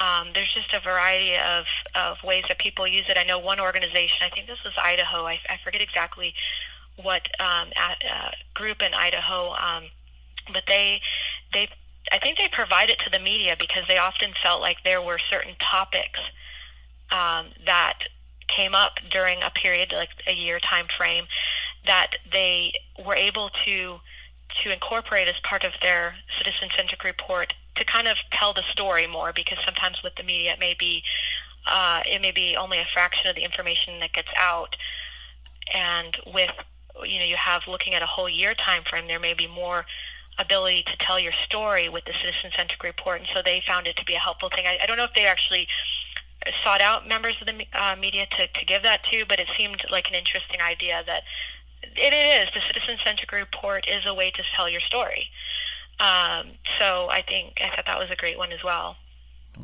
Um, 0.00 0.28
there's 0.34 0.52
just 0.52 0.72
a 0.74 0.80
variety 0.80 1.36
of, 1.36 1.64
of 1.94 2.22
ways 2.22 2.44
that 2.48 2.58
people 2.58 2.86
use 2.86 3.06
it. 3.08 3.16
I 3.18 3.24
know 3.24 3.38
one 3.38 3.58
organization, 3.58 4.18
I 4.22 4.28
think 4.28 4.46
this 4.46 4.62
was 4.64 4.74
Idaho, 4.82 5.24
I, 5.24 5.38
I 5.48 5.58
forget 5.64 5.80
exactly 5.80 6.34
what 6.96 7.22
um, 7.40 7.68
at, 7.74 8.02
uh, 8.10 8.30
group 8.54 8.82
in 8.82 8.92
Idaho 8.92 9.52
um, 9.52 9.84
but 10.52 10.64
they 10.66 11.00
they 11.52 11.68
I 12.10 12.18
think 12.18 12.38
they 12.38 12.48
provide 12.48 12.90
it 12.90 12.98
to 13.00 13.10
the 13.10 13.18
media 13.18 13.56
because 13.58 13.84
they 13.88 13.98
often 13.98 14.32
felt 14.42 14.60
like 14.60 14.78
there 14.84 15.00
were 15.00 15.18
certain 15.18 15.54
topics 15.60 16.18
um, 17.10 17.46
that 17.64 18.00
came 18.48 18.74
up 18.74 18.98
during 19.10 19.42
a 19.42 19.50
period 19.50 19.92
like 19.92 20.10
a 20.26 20.32
year 20.32 20.58
time 20.58 20.86
frame 20.96 21.24
that 21.86 22.16
they 22.32 22.72
were 23.04 23.16
able 23.16 23.50
to 23.64 24.00
to 24.62 24.72
incorporate 24.72 25.28
as 25.28 25.34
part 25.42 25.64
of 25.64 25.72
their 25.80 26.14
citizen 26.36 26.68
centric 26.76 27.02
report 27.04 27.54
to 27.74 27.84
kind 27.84 28.06
of 28.06 28.16
tell 28.32 28.52
the 28.52 28.62
story 28.70 29.06
more 29.06 29.32
because 29.32 29.58
sometimes 29.64 30.02
with 30.02 30.14
the 30.16 30.22
media 30.22 30.52
it 30.52 30.60
may 30.60 30.74
be 30.78 31.02
uh, 31.66 32.02
it 32.04 32.20
may 32.20 32.32
be 32.32 32.56
only 32.56 32.78
a 32.78 32.86
fraction 32.92 33.28
of 33.28 33.36
the 33.36 33.44
information 33.44 34.00
that 34.00 34.12
gets 34.12 34.28
out. 34.36 34.76
And 35.72 36.16
with 36.26 36.50
you 37.04 37.18
know 37.18 37.24
you 37.24 37.36
have 37.36 37.62
looking 37.66 37.94
at 37.94 38.02
a 38.02 38.06
whole 38.06 38.28
year 38.28 38.54
time 38.54 38.82
frame 38.84 39.06
there 39.06 39.20
may 39.20 39.34
be 39.34 39.46
more 39.46 39.86
ability 40.38 40.82
to 40.84 40.96
tell 40.98 41.18
your 41.20 41.32
story 41.32 41.88
with 41.88 42.04
the 42.04 42.12
citizen-centric 42.12 42.82
report, 42.82 43.20
and 43.20 43.28
so 43.34 43.42
they 43.44 43.62
found 43.66 43.86
it 43.86 43.96
to 43.96 44.04
be 44.04 44.14
a 44.14 44.18
helpful 44.18 44.48
thing. 44.48 44.64
I, 44.66 44.78
I 44.82 44.86
don't 44.86 44.96
know 44.96 45.04
if 45.04 45.14
they 45.14 45.26
actually 45.26 45.68
sought 46.64 46.80
out 46.80 47.06
members 47.06 47.36
of 47.40 47.46
the 47.46 47.66
uh, 47.74 47.96
media 47.96 48.26
to, 48.26 48.46
to 48.46 48.64
give 48.64 48.82
that 48.82 49.04
to, 49.04 49.24
but 49.28 49.38
it 49.38 49.48
seemed 49.56 49.82
like 49.90 50.08
an 50.08 50.14
interesting 50.14 50.60
idea 50.60 51.02
that 51.06 51.22
it 51.82 52.14
is. 52.14 52.52
The 52.54 52.60
citizen-centric 52.60 53.30
report 53.32 53.86
is 53.88 54.06
a 54.06 54.14
way 54.14 54.30
to 54.30 54.42
tell 54.54 54.68
your 54.68 54.80
story. 54.80 55.28
Um, 56.00 56.52
so 56.78 57.08
I 57.10 57.22
think 57.26 57.60
I 57.60 57.68
thought 57.74 57.86
that 57.86 57.98
was 57.98 58.10
a 58.10 58.16
great 58.16 58.38
one 58.38 58.50
as 58.52 58.64
well. 58.64 58.96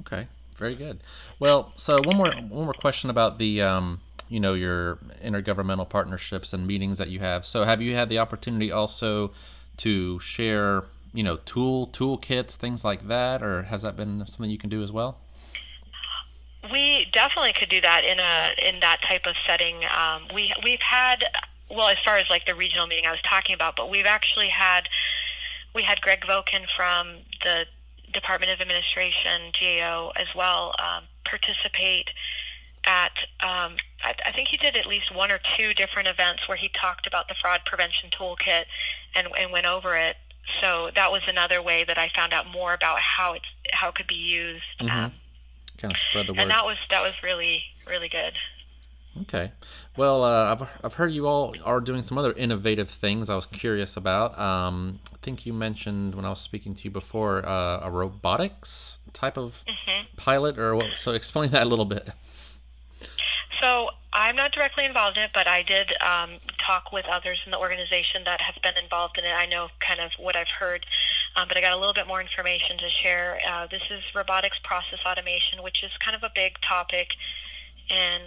Okay, 0.00 0.28
very 0.56 0.74
good. 0.74 1.00
Well, 1.40 1.72
so 1.76 1.98
one 2.02 2.16
more 2.16 2.30
one 2.30 2.64
more 2.64 2.74
question 2.74 3.10
about 3.10 3.38
the 3.38 3.62
um, 3.62 4.00
you 4.28 4.38
know 4.38 4.54
your 4.54 4.96
intergovernmental 5.24 5.88
partnerships 5.88 6.52
and 6.52 6.66
meetings 6.66 6.98
that 6.98 7.08
you 7.08 7.18
have. 7.20 7.44
So 7.44 7.64
have 7.64 7.80
you 7.80 7.94
had 7.94 8.08
the 8.08 8.18
opportunity 8.18 8.70
also 8.70 9.32
to 9.78 10.18
share, 10.20 10.84
you 11.12 11.22
know, 11.22 11.38
tool 11.38 11.86
toolkits, 11.88 12.56
things 12.56 12.84
like 12.84 13.08
that, 13.08 13.42
or 13.42 13.64
has 13.64 13.82
that 13.82 13.96
been 13.96 14.24
something 14.26 14.50
you 14.50 14.58
can 14.58 14.70
do 14.70 14.82
as 14.82 14.92
well? 14.92 15.18
We 16.72 17.08
definitely 17.12 17.52
could 17.52 17.68
do 17.68 17.80
that 17.80 18.04
in 18.04 18.18
a 18.20 18.68
in 18.68 18.80
that 18.80 19.00
type 19.02 19.26
of 19.26 19.34
setting. 19.46 19.82
Um, 19.84 20.24
we 20.34 20.52
we've 20.62 20.82
had 20.82 21.24
well, 21.70 21.88
as 21.88 21.98
far 22.04 22.16
as 22.16 22.28
like 22.30 22.46
the 22.46 22.54
regional 22.54 22.86
meeting 22.86 23.06
I 23.06 23.10
was 23.10 23.22
talking 23.22 23.54
about, 23.54 23.76
but 23.76 23.90
we've 23.90 24.06
actually 24.06 24.48
had 24.48 24.88
we 25.74 25.82
had 25.82 26.00
Greg 26.00 26.22
Vokin 26.22 26.66
from 26.76 27.18
the 27.42 27.66
Department 28.12 28.52
of 28.52 28.60
Administration, 28.60 29.52
GAO, 29.58 30.12
as 30.16 30.26
well, 30.34 30.74
um, 30.78 31.04
participate 31.24 32.10
at 32.88 33.12
um, 33.40 33.76
I, 34.02 34.14
I, 34.26 34.32
think 34.32 34.48
he 34.48 34.56
did 34.56 34.76
at 34.76 34.86
least 34.86 35.14
one 35.14 35.30
or 35.30 35.38
two 35.56 35.74
different 35.74 36.08
events 36.08 36.48
where 36.48 36.56
he 36.56 36.70
talked 36.70 37.06
about 37.06 37.28
the 37.28 37.34
fraud 37.34 37.60
prevention 37.66 38.08
toolkit 38.10 38.64
and, 39.14 39.28
and 39.38 39.52
went 39.52 39.66
over 39.66 39.94
it. 39.94 40.16
So 40.60 40.90
that 40.94 41.12
was 41.12 41.20
another 41.28 41.62
way 41.62 41.84
that 41.84 41.98
I 41.98 42.08
found 42.08 42.32
out 42.32 42.46
more 42.50 42.72
about 42.72 42.98
how 42.98 43.34
it's 43.34 43.44
how 43.72 43.90
it 43.90 43.94
could 43.94 44.06
be 44.06 44.14
used. 44.14 44.64
Mm-hmm. 44.80 45.04
Um, 45.04 45.12
kind 45.76 45.92
of 45.92 45.98
spread 45.98 46.26
the 46.26 46.32
word. 46.32 46.40
And 46.40 46.50
that 46.50 46.64
was 46.64 46.78
that 46.90 47.02
was 47.02 47.12
really 47.22 47.62
really 47.86 48.08
good. 48.08 48.32
Okay, 49.22 49.52
well, 49.96 50.22
uh, 50.22 50.52
I've 50.52 50.68
I've 50.84 50.94
heard 50.94 51.12
you 51.12 51.26
all 51.26 51.54
are 51.64 51.80
doing 51.80 52.02
some 52.02 52.16
other 52.16 52.32
innovative 52.32 52.88
things. 52.88 53.28
I 53.28 53.34
was 53.34 53.46
curious 53.46 53.96
about. 53.96 54.38
Um, 54.38 55.00
I 55.12 55.16
think 55.20 55.44
you 55.44 55.52
mentioned 55.52 56.14
when 56.14 56.24
I 56.24 56.30
was 56.30 56.40
speaking 56.40 56.74
to 56.74 56.84
you 56.84 56.90
before 56.90 57.46
uh, 57.46 57.80
a 57.82 57.90
robotics 57.90 58.98
type 59.12 59.36
of 59.36 59.64
mm-hmm. 59.68 60.06
pilot, 60.16 60.58
or 60.58 60.76
what? 60.76 60.96
So 60.96 61.12
explain 61.12 61.50
that 61.50 61.64
a 61.64 61.68
little 61.68 61.84
bit. 61.84 62.10
So 63.60 63.90
I'm 64.12 64.36
not 64.36 64.52
directly 64.52 64.84
involved 64.84 65.16
in 65.16 65.24
it, 65.24 65.30
but 65.34 65.46
I 65.48 65.62
did 65.62 65.92
um, 66.02 66.38
talk 66.58 66.92
with 66.92 67.06
others 67.06 67.40
in 67.44 67.52
the 67.52 67.58
organization 67.58 68.22
that 68.24 68.40
have 68.40 68.56
been 68.62 68.82
involved 68.82 69.18
in 69.18 69.24
it. 69.24 69.32
I 69.36 69.46
know 69.46 69.68
kind 69.80 70.00
of 70.00 70.12
what 70.18 70.36
I've 70.36 70.48
heard, 70.48 70.86
um, 71.36 71.48
but 71.48 71.56
I 71.56 71.60
got 71.60 71.76
a 71.76 71.78
little 71.78 71.94
bit 71.94 72.06
more 72.06 72.20
information 72.20 72.78
to 72.78 72.88
share. 72.88 73.38
Uh, 73.46 73.66
this 73.66 73.82
is 73.90 74.02
robotics 74.14 74.58
process 74.62 75.00
automation, 75.06 75.62
which 75.62 75.82
is 75.82 75.90
kind 76.04 76.16
of 76.16 76.22
a 76.22 76.30
big 76.34 76.60
topic 76.60 77.14
in 77.90 78.20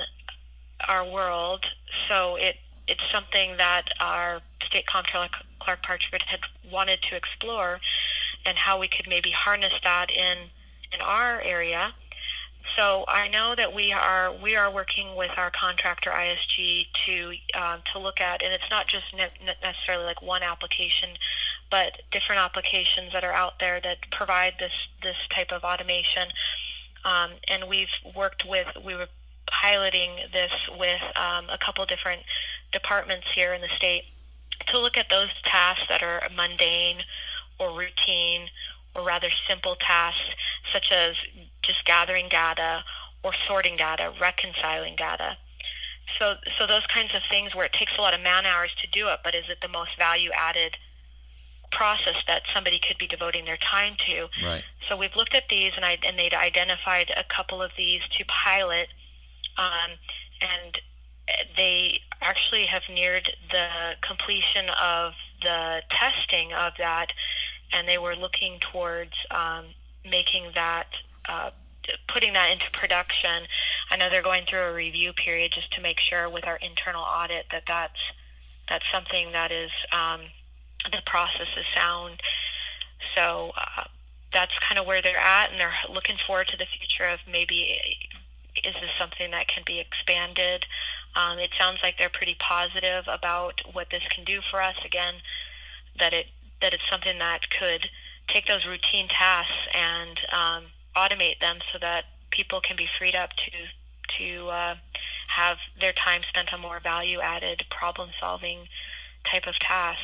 our 0.88 1.06
world. 1.08 1.66
So 2.10 2.36
it 2.36 2.58
it's 2.88 3.04
something 3.12 3.56
that 3.58 3.90
our 4.02 4.42
state 4.66 4.86
comptroller 4.88 5.30
Clark 5.60 5.84
Partridge 5.84 6.24
had 6.28 6.40
wanted 6.70 7.02
to 7.04 7.16
explore, 7.16 7.80
and 8.46 8.58
how 8.58 8.80
we 8.80 8.88
could 8.88 9.08
maybe 9.08 9.32
harness 9.32 9.74
that 9.84 10.10
in 10.10 10.38
in 10.92 11.00
our 11.02 11.42
area 11.42 11.94
so 12.76 13.06
I 13.08 13.28
know 13.28 13.56
that 13.56 13.74
we 13.74 13.92
are 13.92 14.34
we 14.34 14.56
are 14.56 14.72
working 14.72 15.16
with 15.16 15.32
our 15.38 15.52
contractor 15.52 16.12
ISG 16.12 16.88
to 17.06 17.34
uh, 17.54 17.78
to 17.94 18.00
look 18.00 18.22
at, 18.22 18.42
and 18.42 18.54
it's 18.54 18.70
not 18.70 18.88
just 18.88 19.06
ne- 19.14 19.56
necessarily 19.64 20.06
like 20.06 20.22
one 20.22 20.44
application, 20.44 21.10
but 21.70 22.02
different 22.12 22.42
applications 22.42 23.14
that 23.14 23.24
are 23.24 23.34
out 23.34 23.60
there 23.60 23.80
that 23.82 23.98
provide 24.12 24.54
this 24.60 24.88
this 25.04 25.18
type 25.34 25.52
of 25.52 25.64
automation. 25.64 26.28
Um, 27.04 27.32
and 27.48 27.68
we've 27.68 27.94
worked 28.16 28.46
with 28.48 28.68
we 28.86 28.96
were 28.96 29.08
piloting 29.48 30.12
this 30.32 30.52
with 30.78 31.02
um, 31.16 31.50
a 31.50 31.58
couple 31.58 31.86
different 31.86 32.22
departments 32.72 33.28
here 33.34 33.54
in 33.54 33.62
the 33.62 33.70
state 33.76 34.04
to 34.68 34.80
look 34.80 34.98
at 34.98 35.10
those 35.10 35.30
tasks 35.44 35.86
that 35.90 36.04
are 36.04 36.22
mundane 36.36 37.00
or 37.60 37.78
routine 37.78 38.48
or 38.96 39.04
rather 39.04 39.30
simple 39.48 39.76
tasks 39.76 40.36
such 40.72 40.92
as 40.92 41.16
just 41.62 41.86
gathering 41.86 42.28
data 42.30 42.84
or 43.24 43.34
sorting 43.48 43.76
data, 43.78 44.14
reconciling 44.20 44.96
data. 44.96 45.38
So, 46.20 46.36
so 46.58 46.68
those 46.68 46.86
kinds 46.88 47.14
of 47.14 47.22
things 47.30 47.56
where 47.56 47.66
it 47.66 47.74
takes 47.74 47.98
a 47.98 48.02
lot 48.02 48.14
of 48.14 48.22
man 48.22 48.46
hours 48.46 48.74
to 48.82 48.88
do 48.88 49.08
it, 49.08 49.20
but 49.24 49.36
is 49.36 49.46
it 49.50 49.60
the 49.62 49.68
most 49.68 49.98
value 49.98 50.32
added 50.36 50.78
process 51.72 52.16
that 52.28 52.42
somebody 52.54 52.80
could 52.80 52.98
be 52.98 53.08
devoting 53.08 53.46
their 53.46 53.58
time 53.58 53.94
to? 54.08 54.28
Right. 54.44 54.64
So 54.90 54.98
we've 54.98 55.16
looked 55.16 55.36
at 55.36 55.44
these, 55.50 55.72
and 55.76 55.86
I 55.86 55.98
and 56.06 56.18
they'd 56.18 56.34
identified 56.34 57.12
a 57.16 57.24
couple 57.24 57.62
of 57.62 57.72
these 57.78 58.02
to 58.18 58.26
pilot, 58.26 58.90
um, 59.58 59.92
and 60.42 60.82
they 61.56 62.00
actually 62.22 62.66
have 62.66 62.84
neared 62.90 63.30
the 63.52 63.68
completion 64.02 64.66
of 64.82 65.14
the 65.42 65.82
testing 65.90 66.52
of 66.54 66.74
that, 66.78 67.14
and 67.74 67.88
they 67.88 67.98
were 67.98 68.16
looking 68.16 68.60
towards 68.60 69.14
um, 69.32 69.66
making 70.04 70.52
that 70.56 70.88
uh, 71.28 71.52
putting 72.08 72.34
that 72.34 72.52
into 72.52 72.70
production. 72.72 73.48
I 73.90 73.98
know 73.98 74.10
they're 74.10 74.22
going 74.22 74.46
through 74.46 74.60
a 74.60 74.74
review 74.74 75.14
period 75.14 75.52
just 75.54 75.72
to 75.74 75.82
make 75.82 76.00
sure 76.00 76.30
with 76.30 76.46
our 76.46 76.58
internal 76.58 77.04
audit 77.04 77.46
that 77.52 77.64
that's 77.68 78.00
that's 78.70 78.90
something 78.92 79.32
that 79.34 79.52
is 79.52 79.72
um, 79.92 80.22
the 80.92 81.02
process 81.06 81.48
is 81.58 81.66
sound. 81.76 82.22
So 83.16 83.52
uh, 83.58 83.84
that's 84.34 84.58
kind 84.60 84.80
of 84.80 84.86
where 84.86 85.02
they're 85.02 85.18
at, 85.18 85.52
and 85.52 85.60
they're 85.60 85.74
looking 85.90 86.16
forward 86.26 86.48
to 86.50 86.58
the 86.58 86.66
future 86.66 87.10
of 87.12 87.20
maybe 87.30 87.76
is 88.64 88.74
this 88.74 88.92
something 89.00 89.32
that 89.32 89.48
can 89.48 89.64
be 89.66 89.80
expanded. 89.80 90.66
Um, 91.16 91.40
it 91.40 91.52
sounds 91.58 91.80
like 91.84 91.98
they're 91.98 92.10
pretty 92.10 92.36
positive 92.40 93.06
about 93.08 93.62
what 93.74 93.90
this 93.92 94.04
can 94.14 94.24
do 94.24 94.40
for 94.50 94.62
us. 94.62 94.76
Again, 94.86 95.16
that 96.00 96.14
it 96.14 96.28
that 96.62 96.74
it's 96.74 96.90
something 96.90 97.18
that 97.20 97.50
could 97.50 97.90
take 98.28 98.46
those 98.48 98.66
routine 98.66 99.08
tasks 99.08 99.68
and 99.74 100.20
um, 100.32 100.64
automate 100.96 101.40
them 101.40 101.60
so 101.72 101.80
that 101.80 102.06
people 102.32 102.62
can 102.62 102.76
be 102.76 102.88
freed 102.98 103.16
up 103.16 103.32
to 103.32 103.52
to 104.18 104.50
uh, 104.50 104.76
have 105.28 105.58
their 105.80 105.94
time 105.94 106.22
spent 106.28 106.54
on 106.54 106.60
more 106.60 106.80
value 106.80 107.20
added 107.22 107.64
problem 107.70 108.10
solving 108.20 108.68
type 109.24 109.48
of 109.48 109.56
tasks. 109.60 110.02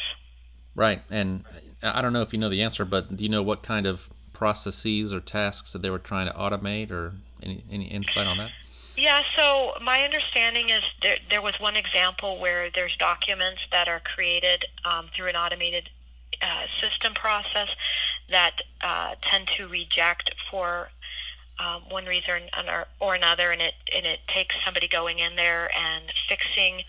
Right, 0.75 1.01
and 1.09 1.43
I 1.81 2.01
don't 2.01 2.13
know 2.13 2.21
if 2.21 2.31
you 2.33 2.39
know 2.39 2.49
the 2.49 2.61
answer, 2.61 2.85
but 2.85 3.17
do 3.17 3.23
you 3.23 3.29
know 3.29 3.43
what 3.43 3.63
kind 3.63 3.85
of 3.85 4.09
processes 4.31 5.11
or 5.11 5.19
tasks 5.19 5.73
that 5.73 5.81
they 5.81 5.89
were 5.89 5.99
trying 5.99 6.27
to 6.27 6.33
automate, 6.33 6.91
or 6.91 7.15
any 7.41 7.63
any 7.71 7.85
insight 7.85 8.27
on 8.27 8.37
that? 8.37 8.51
Yeah, 8.95 9.21
so 9.35 9.73
my 9.81 10.03
understanding 10.03 10.69
is 10.69 10.83
there, 11.03 11.17
there 11.29 11.41
was 11.41 11.59
one 11.59 11.75
example 11.75 12.39
where 12.39 12.69
there's 12.73 12.95
documents 12.97 13.61
that 13.71 13.87
are 13.87 13.99
created 13.99 14.65
um, 14.85 15.09
through 15.15 15.27
an 15.27 15.35
automated 15.35 15.89
uh, 16.41 16.65
system 16.81 17.13
process 17.13 17.69
that 18.29 18.61
uh, 18.81 19.15
tend 19.21 19.47
to 19.57 19.67
reject 19.67 20.33
for 20.49 20.89
um, 21.59 21.83
one 21.89 22.05
reason 22.05 22.43
or 22.99 23.15
another, 23.15 23.51
and 23.51 23.61
it 23.61 23.73
and 23.95 24.05
it 24.05 24.19
takes 24.27 24.55
somebody 24.63 24.87
going 24.87 25.19
in 25.19 25.35
there 25.35 25.69
and 25.75 26.05
fixing 26.29 26.83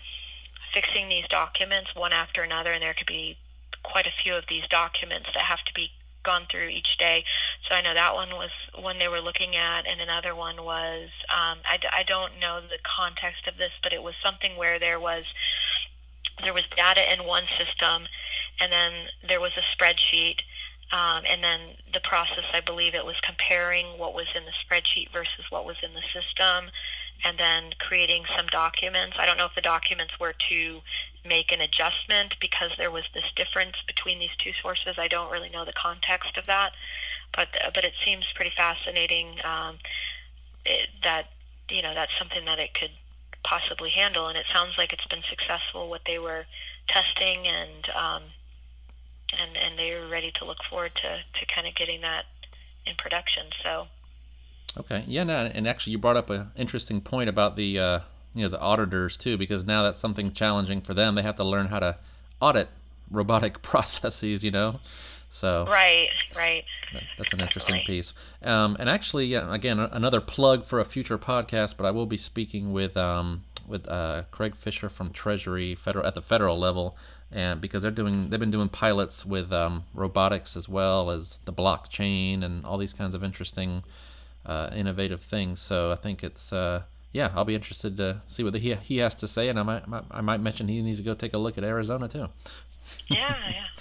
fixing 0.73 1.09
these 1.09 1.27
documents 1.29 1.95
one 1.95 2.13
after 2.13 2.43
another, 2.43 2.71
and 2.71 2.83
there 2.83 2.93
could 2.93 3.07
be 3.07 3.37
quite 3.83 4.05
a 4.05 4.11
few 4.23 4.35
of 4.35 4.43
these 4.47 4.67
documents 4.69 5.29
that 5.33 5.43
have 5.43 5.63
to 5.63 5.73
be 5.73 5.89
gone 6.23 6.45
through 6.51 6.67
each 6.67 6.97
day. 6.97 7.23
So 7.67 7.75
I 7.75 7.81
know 7.81 7.93
that 7.93 8.13
one 8.13 8.29
was 8.29 8.51
one 8.77 8.99
they 8.99 9.07
were 9.07 9.21
looking 9.21 9.55
at, 9.55 9.87
and 9.87 9.99
another 10.01 10.35
one 10.35 10.63
was 10.63 11.09
um, 11.33 11.57
I, 11.65 11.79
I 11.93 12.03
don't 12.03 12.39
know 12.39 12.61
the 12.61 12.77
context 12.83 13.47
of 13.47 13.57
this, 13.57 13.71
but 13.81 13.93
it 13.93 14.03
was 14.03 14.13
something 14.23 14.57
where 14.57 14.79
there 14.79 14.99
was 14.99 15.25
there 16.43 16.53
was 16.53 16.63
data 16.75 17.01
in 17.13 17.25
one 17.25 17.43
system, 17.57 18.07
and 18.59 18.71
then 18.71 18.91
there 19.27 19.39
was 19.39 19.51
a 19.57 19.75
spreadsheet 19.75 20.41
um, 20.91 21.23
and 21.29 21.43
then 21.43 21.59
the 21.93 21.99
process, 21.99 22.45
I 22.51 22.61
believe 22.61 22.95
it 22.95 23.05
was 23.05 23.19
comparing 23.21 23.85
what 23.99 24.15
was 24.15 24.25
in 24.35 24.43
the 24.45 24.51
spreadsheet 24.51 25.11
versus 25.11 25.45
what 25.51 25.65
was 25.65 25.77
in 25.83 25.93
the 25.93 26.01
system, 26.01 26.71
and 27.23 27.37
then 27.37 27.73
creating 27.77 28.23
some 28.35 28.47
documents. 28.47 29.15
I 29.19 29.27
don't 29.27 29.37
know 29.37 29.45
if 29.45 29.53
the 29.53 29.61
documents 29.61 30.19
were 30.19 30.33
to 30.49 30.81
make 31.23 31.51
an 31.51 31.61
adjustment 31.61 32.35
because 32.41 32.71
there 32.77 32.89
was 32.89 33.07
this 33.13 33.31
difference 33.35 33.75
between 33.85 34.17
these 34.17 34.35
two 34.39 34.53
sources. 34.53 34.95
I 34.97 35.07
don't 35.07 35.31
really 35.31 35.49
know 35.49 35.63
the 35.63 35.73
context 35.73 36.37
of 36.37 36.47
that, 36.47 36.71
but 37.35 37.49
but 37.75 37.85
it 37.85 37.93
seems 38.03 38.25
pretty 38.33 38.53
fascinating 38.57 39.35
um, 39.43 39.77
it, 40.65 40.89
that 41.03 41.27
you 41.69 41.83
know 41.83 41.93
that's 41.93 42.17
something 42.17 42.45
that 42.45 42.57
it 42.57 42.73
could 42.73 42.91
possibly 43.43 43.91
handle, 43.91 44.27
and 44.27 44.37
it 44.37 44.45
sounds 44.51 44.73
like 44.75 44.91
it's 44.91 45.05
been 45.05 45.23
successful 45.29 45.87
what 45.87 46.01
they 46.07 46.17
were 46.17 46.45
testing 46.87 47.45
and. 47.45 47.89
Um, 47.95 48.23
and 49.37 49.57
and 49.57 49.77
they're 49.77 50.07
ready 50.07 50.31
to 50.31 50.45
look 50.45 50.59
forward 50.69 50.91
to 50.95 51.19
to 51.39 51.45
kind 51.45 51.67
of 51.67 51.75
getting 51.75 52.01
that 52.01 52.25
in 52.85 52.95
production. 52.95 53.47
So. 53.63 53.87
Okay. 54.77 55.03
Yeah. 55.07 55.23
No, 55.23 55.49
and 55.53 55.67
actually, 55.67 55.91
you 55.91 55.97
brought 55.97 56.17
up 56.17 56.29
an 56.29 56.51
interesting 56.55 57.01
point 57.01 57.29
about 57.29 57.55
the 57.55 57.79
uh, 57.79 57.99
you 58.33 58.43
know 58.43 58.49
the 58.49 58.59
auditors 58.59 59.17
too, 59.17 59.37
because 59.37 59.65
now 59.65 59.83
that's 59.83 59.99
something 59.99 60.31
challenging 60.31 60.81
for 60.81 60.93
them. 60.93 61.15
They 61.15 61.23
have 61.23 61.35
to 61.37 61.43
learn 61.43 61.67
how 61.67 61.79
to 61.79 61.97
audit 62.39 62.69
robotic 63.11 63.61
processes. 63.61 64.43
You 64.43 64.51
know. 64.51 64.79
So 65.31 65.65
right, 65.69 66.09
right. 66.35 66.63
That, 66.93 67.03
that's 67.17 67.33
an 67.33 67.41
interesting 67.41 67.81
piece. 67.85 68.13
Um, 68.41 68.75
and 68.79 68.89
actually, 68.89 69.27
yeah, 69.27 69.53
again, 69.53 69.79
another 69.79 70.21
plug 70.21 70.65
for 70.65 70.79
a 70.79 70.85
future 70.85 71.19
podcast. 71.19 71.77
But 71.77 71.85
I 71.85 71.91
will 71.91 72.07
be 72.07 72.17
speaking 72.17 72.73
with 72.73 72.97
um, 72.97 73.43
with 73.67 73.87
uh, 73.87 74.23
Craig 74.31 74.55
Fisher 74.55 74.89
from 74.89 75.11
Treasury 75.11 75.75
federal 75.75 76.05
at 76.05 76.15
the 76.15 76.21
federal 76.21 76.57
level 76.57 76.97
and 77.31 77.61
because 77.61 77.83
they're 77.83 77.91
doing 77.91 78.29
they've 78.29 78.39
been 78.39 78.51
doing 78.51 78.69
pilots 78.69 79.25
with 79.25 79.51
um, 79.51 79.83
robotics 79.93 80.57
as 80.57 80.67
well 80.67 81.11
as 81.11 81.37
the 81.45 81.53
blockchain 81.53 82.43
and 82.43 82.65
all 82.65 82.77
these 82.77 82.93
kinds 82.93 83.13
of 83.13 83.23
interesting 83.23 83.83
uh, 84.45 84.69
innovative 84.75 85.21
things. 85.21 85.61
So 85.61 85.91
i 85.91 85.95
think 85.95 86.23
it's 86.23 86.51
uh, 86.51 86.83
yeah 87.11 87.31
i'll 87.35 87.45
be 87.45 87.55
interested 87.55 87.97
to 87.97 88.21
see 88.25 88.43
what 88.43 88.55
he, 88.55 88.73
he 88.75 88.97
has 88.97 89.15
to 89.15 89.27
say. 89.27 89.49
And 89.49 89.59
I 89.59 89.63
might, 89.63 89.83
I 90.11 90.21
might 90.21 90.39
mention 90.39 90.67
he 90.67 90.81
needs 90.81 90.99
to 90.99 91.05
go 91.05 91.13
take 91.13 91.33
a 91.33 91.37
look 91.37 91.57
at 91.57 91.63
arizona 91.63 92.07
too. 92.07 92.27
Yeah 93.07 93.35
yeah. 93.49 93.65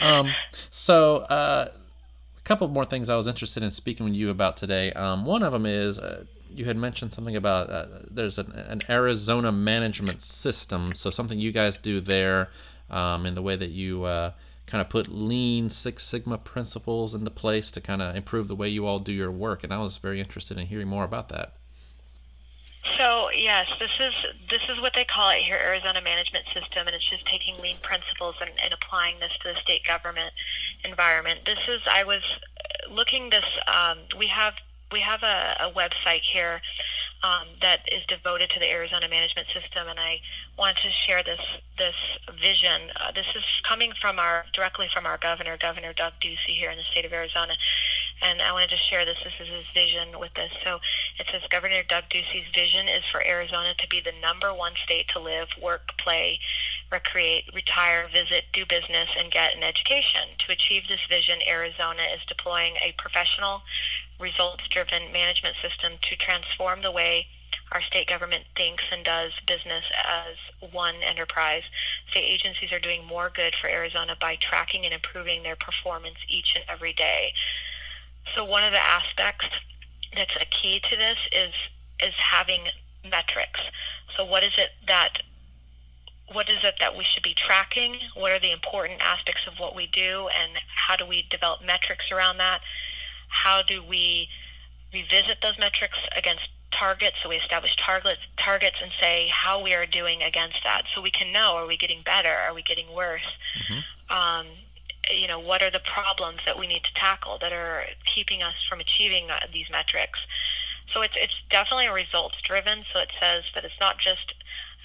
Um, 0.00 0.30
so 0.70 1.16
uh, 1.16 1.70
a 2.38 2.40
couple 2.44 2.66
more 2.68 2.84
things 2.84 3.08
i 3.08 3.16
was 3.16 3.26
interested 3.26 3.62
in 3.62 3.72
speaking 3.72 4.04
with 4.06 4.14
you 4.14 4.30
about 4.30 4.56
today. 4.56 4.92
Um, 4.92 5.26
one 5.26 5.42
of 5.42 5.52
them 5.52 5.66
is 5.66 5.98
uh, 5.98 6.24
you 6.48 6.64
had 6.66 6.76
mentioned 6.76 7.12
something 7.12 7.36
about 7.36 7.68
uh, 7.68 7.86
there's 8.08 8.38
an, 8.38 8.52
an 8.52 8.82
arizona 8.88 9.50
management 9.52 10.22
system. 10.22 10.94
So 10.94 11.10
something 11.10 11.38
you 11.38 11.52
guys 11.52 11.78
do 11.78 12.00
there 12.00 12.50
um, 12.92 13.26
in 13.26 13.34
the 13.34 13.42
way 13.42 13.56
that 13.56 13.70
you 13.70 14.04
uh, 14.04 14.32
kind 14.66 14.80
of 14.80 14.88
put 14.88 15.08
lean 15.08 15.68
Six 15.68 16.04
Sigma 16.04 16.38
principles 16.38 17.14
into 17.14 17.30
place 17.30 17.70
to 17.72 17.80
kind 17.80 18.02
of 18.02 18.14
improve 18.14 18.48
the 18.48 18.54
way 18.54 18.68
you 18.68 18.86
all 18.86 18.98
do 18.98 19.12
your 19.12 19.30
work. 19.30 19.64
And 19.64 19.72
I 19.72 19.78
was 19.78 19.96
very 19.96 20.20
interested 20.20 20.58
in 20.58 20.66
hearing 20.66 20.88
more 20.88 21.04
about 21.04 21.28
that. 21.30 21.54
So 22.98 23.30
yes, 23.30 23.66
this 23.78 23.92
is 24.00 24.12
this 24.50 24.62
is 24.68 24.80
what 24.80 24.92
they 24.94 25.04
call 25.04 25.30
it 25.30 25.38
here, 25.38 25.58
Arizona 25.64 26.00
Management 26.02 26.44
System, 26.52 26.86
and 26.86 26.96
it's 26.96 27.08
just 27.08 27.24
taking 27.26 27.56
lean 27.58 27.76
principles 27.80 28.34
and, 28.40 28.50
and 28.62 28.74
applying 28.74 29.20
this 29.20 29.32
to 29.42 29.52
the 29.52 29.54
state 29.62 29.84
government 29.86 30.32
environment. 30.84 31.40
This 31.46 31.60
is 31.68 31.80
I 31.88 32.02
was 32.04 32.22
looking 32.90 33.30
this. 33.30 33.44
Um, 33.68 33.98
we 34.18 34.26
have 34.26 34.54
we 34.90 35.00
have 35.00 35.22
a, 35.22 35.56
a 35.60 35.72
website 35.72 36.22
here 36.22 36.60
um, 37.22 37.46
that 37.60 37.80
is 37.90 38.04
devoted 38.06 38.50
to 38.50 38.58
the 38.58 38.70
Arizona 38.70 39.08
management 39.08 39.46
system, 39.54 39.86
and 39.88 39.98
I 39.98 40.20
want 40.58 40.76
to 40.78 40.90
share 40.90 41.22
this 41.22 41.40
this 41.78 41.94
vision. 42.40 42.90
Uh, 43.00 43.12
this 43.12 43.26
is 43.34 43.44
coming 43.66 43.92
from 44.00 44.18
our 44.18 44.44
directly 44.52 44.88
from 44.92 45.06
our 45.06 45.18
governor, 45.18 45.56
Governor 45.56 45.92
Doug 45.92 46.14
Ducey, 46.20 46.58
here 46.58 46.70
in 46.70 46.76
the 46.76 46.84
state 46.90 47.04
of 47.04 47.12
Arizona, 47.12 47.54
and 48.22 48.42
I 48.42 48.52
wanted 48.52 48.70
to 48.70 48.76
share 48.76 49.04
this. 49.04 49.18
This 49.22 49.34
is 49.40 49.48
his 49.48 49.66
vision 49.72 50.18
with 50.18 50.34
this. 50.34 50.50
So 50.64 50.80
it 51.18 51.26
says 51.30 51.42
Governor 51.50 51.82
Doug 51.88 52.04
Ducey's 52.10 52.50
vision 52.54 52.88
is 52.88 53.04
for 53.10 53.22
Arizona 53.26 53.74
to 53.78 53.88
be 53.88 54.00
the 54.00 54.12
number 54.20 54.52
one 54.52 54.72
state 54.84 55.08
to 55.08 55.20
live, 55.20 55.48
work, 55.60 55.92
play, 55.98 56.38
recreate, 56.90 57.44
retire, 57.54 58.08
visit, 58.12 58.44
do 58.52 58.66
business, 58.66 59.08
and 59.18 59.30
get 59.30 59.56
an 59.56 59.62
education. 59.62 60.22
To 60.46 60.52
achieve 60.52 60.84
this 60.88 61.00
vision, 61.08 61.38
Arizona 61.48 62.02
is 62.14 62.20
deploying 62.28 62.74
a 62.82 62.92
professional, 62.98 63.62
results 64.22 64.66
driven 64.68 65.12
management 65.12 65.56
system 65.60 65.94
to 66.00 66.16
transform 66.16 66.80
the 66.82 66.90
way 66.90 67.26
our 67.72 67.82
state 67.82 68.06
government 68.06 68.44
thinks 68.56 68.84
and 68.92 69.04
does 69.04 69.32
business 69.46 69.84
as 70.06 70.70
one 70.72 70.94
enterprise. 71.02 71.62
State 72.10 72.24
agencies 72.24 72.72
are 72.72 72.78
doing 72.78 73.04
more 73.04 73.30
good 73.34 73.54
for 73.54 73.68
Arizona 73.68 74.16
by 74.20 74.36
tracking 74.36 74.84
and 74.84 74.94
improving 74.94 75.42
their 75.42 75.56
performance 75.56 76.16
each 76.28 76.54
and 76.54 76.64
every 76.68 76.92
day. 76.92 77.32
So 78.34 78.44
one 78.44 78.62
of 78.64 78.72
the 78.72 78.78
aspects 78.78 79.46
that's 80.14 80.36
a 80.36 80.44
key 80.46 80.80
to 80.90 80.96
this 80.96 81.18
is 81.32 81.52
is 82.02 82.14
having 82.16 82.62
metrics. 83.08 83.60
So 84.16 84.24
what 84.24 84.42
is 84.42 84.52
it 84.58 84.70
that 84.86 85.18
what 86.32 86.48
is 86.48 86.58
it 86.62 86.74
that 86.80 86.96
we 86.96 87.04
should 87.04 87.22
be 87.22 87.34
tracking? 87.34 87.96
What 88.14 88.32
are 88.32 88.38
the 88.38 88.52
important 88.52 89.02
aspects 89.02 89.42
of 89.46 89.58
what 89.58 89.74
we 89.74 89.86
do 89.86 90.28
and 90.28 90.52
how 90.74 90.96
do 90.96 91.06
we 91.06 91.26
develop 91.30 91.64
metrics 91.64 92.10
around 92.10 92.38
that? 92.38 92.60
How 93.32 93.62
do 93.62 93.82
we 93.82 94.28
revisit 94.92 95.38
those 95.42 95.58
metrics 95.58 95.98
against 96.16 96.48
targets? 96.70 97.16
So 97.22 97.28
we 97.28 97.36
establish 97.36 97.74
targets 97.76 98.20
targets 98.36 98.76
and 98.82 98.92
say 99.00 99.28
how 99.32 99.62
we 99.62 99.74
are 99.74 99.86
doing 99.86 100.22
against 100.22 100.58
that 100.64 100.82
so 100.94 101.00
we 101.00 101.10
can 101.10 101.32
know 101.32 101.56
are 101.56 101.66
we 101.66 101.76
getting 101.76 102.02
better? 102.04 102.30
Are 102.46 102.54
we 102.54 102.62
getting 102.62 102.92
worse? 102.94 103.36
Mm-hmm. 103.58 104.16
Um, 104.16 104.46
you 105.10 105.26
know, 105.26 105.40
what 105.40 105.62
are 105.62 105.70
the 105.70 105.80
problems 105.80 106.40
that 106.46 106.58
we 106.58 106.66
need 106.66 106.84
to 106.84 106.94
tackle 106.94 107.38
that 107.40 107.52
are 107.52 107.84
keeping 108.04 108.42
us 108.42 108.54
from 108.68 108.80
achieving 108.80 109.30
uh, 109.30 109.40
these 109.52 109.66
metrics? 109.70 110.20
So 110.92 111.00
it's 111.02 111.14
it's 111.16 111.34
definitely 111.50 111.86
a 111.86 111.92
results 111.92 112.36
driven. 112.42 112.84
So 112.92 113.00
it 113.00 113.10
says 113.20 113.44
that 113.54 113.64
it's 113.64 113.80
not 113.80 113.98
just, 113.98 114.34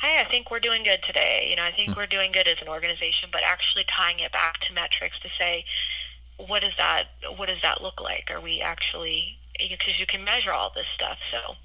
hey, 0.01 0.23
I 0.25 0.29
think 0.29 0.49
we're 0.49 0.59
doing 0.59 0.83
good 0.83 1.03
today. 1.03 1.47
You 1.49 1.57
know, 1.57 1.63
I 1.63 1.71
think 1.71 1.89
mm-hmm. 1.91 1.99
we're 1.99 2.07
doing 2.07 2.31
good 2.31 2.47
as 2.47 2.57
an 2.61 2.69
organization, 2.69 3.29
but 3.31 3.41
actually 3.43 3.83
tying 3.85 4.19
it 4.19 4.31
back 4.31 4.59
to 4.61 4.73
metrics 4.73 5.19
to 5.19 5.29
say, 5.37 5.65
what 6.37 6.61
does 6.61 6.73
that 6.77 7.05
what 7.37 7.49
does 7.49 7.61
that 7.63 7.81
look 7.81 7.99
like? 8.01 8.29
Are 8.31 8.41
we 8.41 8.61
actually 8.61 9.37
because 9.57 9.99
you 9.99 10.05
can 10.05 10.23
measure 10.23 10.51
all 10.51 10.71
this 10.75 10.85
stuff. 10.95 11.17
So 11.31 11.55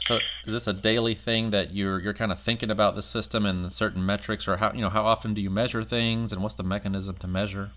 so 0.00 0.16
is 0.46 0.52
this 0.52 0.66
a 0.66 0.72
daily 0.72 1.14
thing 1.14 1.50
that 1.50 1.74
you're 1.74 2.00
you're 2.00 2.14
kind 2.14 2.30
of 2.30 2.38
thinking 2.38 2.70
about 2.70 2.94
the 2.94 3.02
system 3.02 3.44
and 3.44 3.72
certain 3.72 4.04
metrics, 4.04 4.46
or 4.46 4.58
how 4.58 4.72
you 4.72 4.80
know 4.80 4.90
how 4.90 5.04
often 5.04 5.34
do 5.34 5.40
you 5.40 5.50
measure 5.50 5.84
things, 5.84 6.32
and 6.32 6.42
what's 6.42 6.54
the 6.54 6.62
mechanism 6.62 7.16
to 7.16 7.26
measure? 7.26 7.72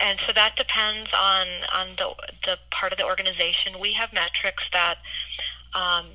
And 0.00 0.18
so 0.26 0.32
that 0.34 0.56
depends 0.56 1.10
on 1.12 1.46
on 1.72 1.88
the 1.96 2.14
the 2.44 2.56
part 2.70 2.92
of 2.92 2.98
the 2.98 3.04
organization. 3.04 3.78
We 3.80 3.92
have 3.92 4.12
metrics 4.12 4.64
that 4.72 4.98
um, 5.74 6.06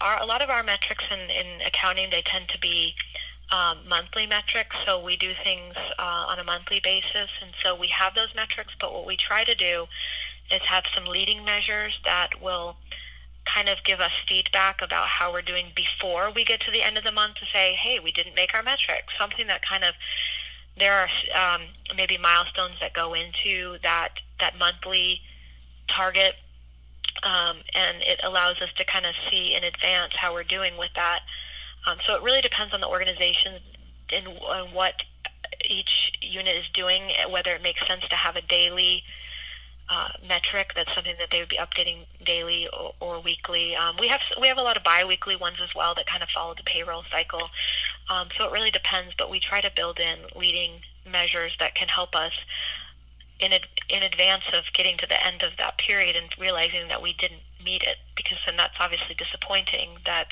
are 0.00 0.20
a 0.20 0.26
lot 0.26 0.42
of 0.42 0.50
our 0.50 0.62
metrics 0.62 1.04
in, 1.10 1.30
in 1.30 1.62
accounting. 1.66 2.10
They 2.10 2.22
tend 2.22 2.48
to 2.50 2.58
be 2.58 2.94
um, 3.50 3.78
monthly 3.88 4.26
metrics, 4.26 4.74
so 4.84 5.02
we 5.02 5.16
do 5.16 5.32
things 5.44 5.74
uh, 5.98 6.26
on 6.28 6.38
a 6.38 6.44
monthly 6.44 6.80
basis, 6.82 7.30
and 7.42 7.52
so 7.62 7.74
we 7.74 7.88
have 7.88 8.14
those 8.14 8.34
metrics. 8.34 8.74
But 8.80 8.92
what 8.92 9.06
we 9.06 9.16
try 9.16 9.44
to 9.44 9.54
do 9.54 9.86
is 10.50 10.60
have 10.62 10.84
some 10.94 11.04
leading 11.04 11.44
measures 11.44 11.98
that 12.04 12.40
will 12.42 12.76
kind 13.44 13.68
of 13.68 13.78
give 13.84 14.00
us 14.00 14.10
feedback 14.28 14.82
about 14.82 15.06
how 15.06 15.32
we're 15.32 15.42
doing 15.42 15.66
before 15.74 16.32
we 16.34 16.44
get 16.44 16.60
to 16.60 16.70
the 16.70 16.82
end 16.82 16.98
of 16.98 17.04
the 17.04 17.12
month 17.12 17.36
to 17.36 17.46
say, 17.54 17.74
hey, 17.74 18.00
we 18.00 18.10
didn't 18.10 18.34
make 18.34 18.52
our 18.54 18.62
metrics. 18.62 19.14
Something 19.18 19.46
that 19.46 19.64
kind 19.64 19.84
of 19.84 19.94
there 20.78 20.92
are 20.92 21.54
um, 21.54 21.62
maybe 21.96 22.18
milestones 22.18 22.74
that 22.80 22.92
go 22.92 23.14
into 23.14 23.78
that 23.82 24.10
that 24.40 24.58
monthly 24.58 25.20
target, 25.88 26.34
um, 27.22 27.58
and 27.74 28.02
it 28.02 28.20
allows 28.22 28.60
us 28.60 28.68
to 28.76 28.84
kind 28.84 29.06
of 29.06 29.14
see 29.30 29.54
in 29.54 29.64
advance 29.64 30.12
how 30.16 30.34
we're 30.34 30.44
doing 30.44 30.76
with 30.76 30.90
that. 30.96 31.20
Um, 31.86 31.98
so 32.06 32.14
it 32.16 32.22
really 32.22 32.40
depends 32.40 32.74
on 32.74 32.80
the 32.80 32.88
organization 32.88 33.60
and, 34.12 34.26
and 34.26 34.74
what 34.74 34.94
each 35.64 36.12
unit 36.20 36.56
is 36.56 36.68
doing, 36.74 37.10
whether 37.30 37.50
it 37.50 37.62
makes 37.62 37.86
sense 37.86 38.02
to 38.10 38.16
have 38.16 38.36
a 38.36 38.42
daily 38.42 39.02
uh, 39.88 40.08
metric. 40.28 40.72
That's 40.74 40.92
something 40.94 41.14
that 41.18 41.28
they 41.30 41.40
would 41.40 41.48
be 41.48 41.58
updating 41.58 42.06
daily 42.24 42.68
or, 42.72 42.92
or 43.00 43.20
weekly. 43.20 43.76
Um, 43.76 43.96
we 44.00 44.08
have 44.08 44.20
we 44.40 44.48
have 44.48 44.58
a 44.58 44.62
lot 44.62 44.76
of 44.76 44.82
biweekly 44.82 45.36
ones 45.36 45.58
as 45.62 45.74
well 45.74 45.94
that 45.94 46.06
kind 46.06 46.22
of 46.22 46.28
follow 46.28 46.54
the 46.54 46.64
payroll 46.64 47.04
cycle. 47.10 47.48
Um, 48.08 48.28
so 48.36 48.44
it 48.44 48.52
really 48.52 48.70
depends, 48.70 49.14
but 49.16 49.30
we 49.30 49.40
try 49.40 49.60
to 49.60 49.70
build 49.74 49.98
in 49.98 50.18
leading 50.34 50.80
measures 51.10 51.56
that 51.60 51.74
can 51.74 51.88
help 51.88 52.14
us 52.14 52.32
in 53.38 53.52
ad, 53.52 53.66
in 53.90 54.02
advance 54.02 54.44
of 54.52 54.64
getting 54.74 54.96
to 54.98 55.06
the 55.06 55.24
end 55.24 55.42
of 55.42 55.52
that 55.58 55.78
period 55.78 56.16
and 56.16 56.28
realizing 56.38 56.88
that 56.88 57.02
we 57.02 57.12
didn't 57.14 57.42
meet 57.64 57.82
it, 57.82 57.96
because 58.16 58.38
then 58.46 58.56
that's 58.56 58.74
obviously 58.80 59.14
disappointing 59.14 59.98
that 60.04 60.28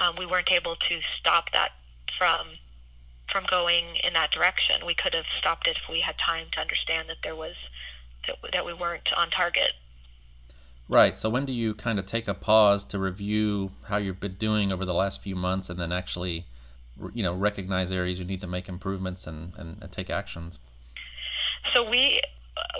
um, 0.00 0.16
we 0.18 0.26
weren't 0.26 0.50
able 0.50 0.76
to 0.76 1.00
stop 1.18 1.52
that 1.52 1.72
from 2.18 2.46
from 3.30 3.44
going 3.48 3.84
in 4.02 4.12
that 4.14 4.32
direction. 4.32 4.84
We 4.84 4.94
could 4.94 5.14
have 5.14 5.26
stopped 5.38 5.68
it 5.68 5.76
if 5.76 5.88
we 5.88 6.00
had 6.00 6.16
time 6.18 6.46
to 6.52 6.60
understand 6.60 7.08
that 7.08 7.18
there 7.22 7.36
was 7.36 7.54
that, 8.26 8.36
that 8.52 8.66
we 8.66 8.74
weren't 8.74 9.12
on 9.16 9.30
target. 9.30 9.72
Right. 10.88 11.16
So 11.16 11.30
when 11.30 11.44
do 11.44 11.52
you 11.52 11.74
kind 11.74 12.00
of 12.00 12.06
take 12.06 12.26
a 12.26 12.34
pause 12.34 12.84
to 12.86 12.98
review 12.98 13.70
how 13.84 13.98
you've 13.98 14.18
been 14.18 14.34
doing 14.34 14.72
over 14.72 14.84
the 14.84 14.94
last 14.94 15.22
few 15.22 15.36
months, 15.36 15.70
and 15.70 15.78
then 15.78 15.92
actually, 15.92 16.46
you 17.14 17.22
know, 17.22 17.32
recognize 17.32 17.92
areas 17.92 18.18
you 18.18 18.24
need 18.24 18.40
to 18.40 18.48
make 18.48 18.68
improvements 18.68 19.28
and, 19.28 19.52
and, 19.56 19.80
and 19.80 19.92
take 19.92 20.10
actions? 20.10 20.58
So 21.72 21.88
we 21.88 22.20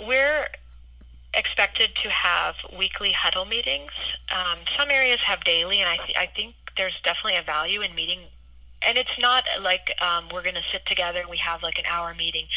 we're 0.05 0.47
expected 1.33 1.95
to 2.03 2.09
have 2.09 2.55
weekly 2.77 3.13
huddle 3.13 3.45
meetings. 3.45 3.91
Um, 4.35 4.59
some 4.77 4.89
areas 4.91 5.21
have 5.21 5.45
daily, 5.45 5.79
and 5.79 5.87
I 5.87 5.97
th- 5.97 6.17
I 6.17 6.25
think 6.25 6.55
there's 6.81 6.99
definitely 7.03 7.37
a 7.37 7.43
value 7.43 7.81
in 7.81 7.93
meeting 7.93 8.21
and 8.81 8.97
it's 8.97 9.19
not 9.19 9.43
like 9.61 9.93
um, 10.01 10.27
we're 10.33 10.41
going 10.41 10.55
to 10.55 10.63
sit 10.71 10.83
together 10.87 11.19
and 11.19 11.29
we 11.29 11.37
have 11.37 11.61
like 11.61 11.77
an 11.77 11.85
hour 11.87 12.15
meeting. 12.15 12.47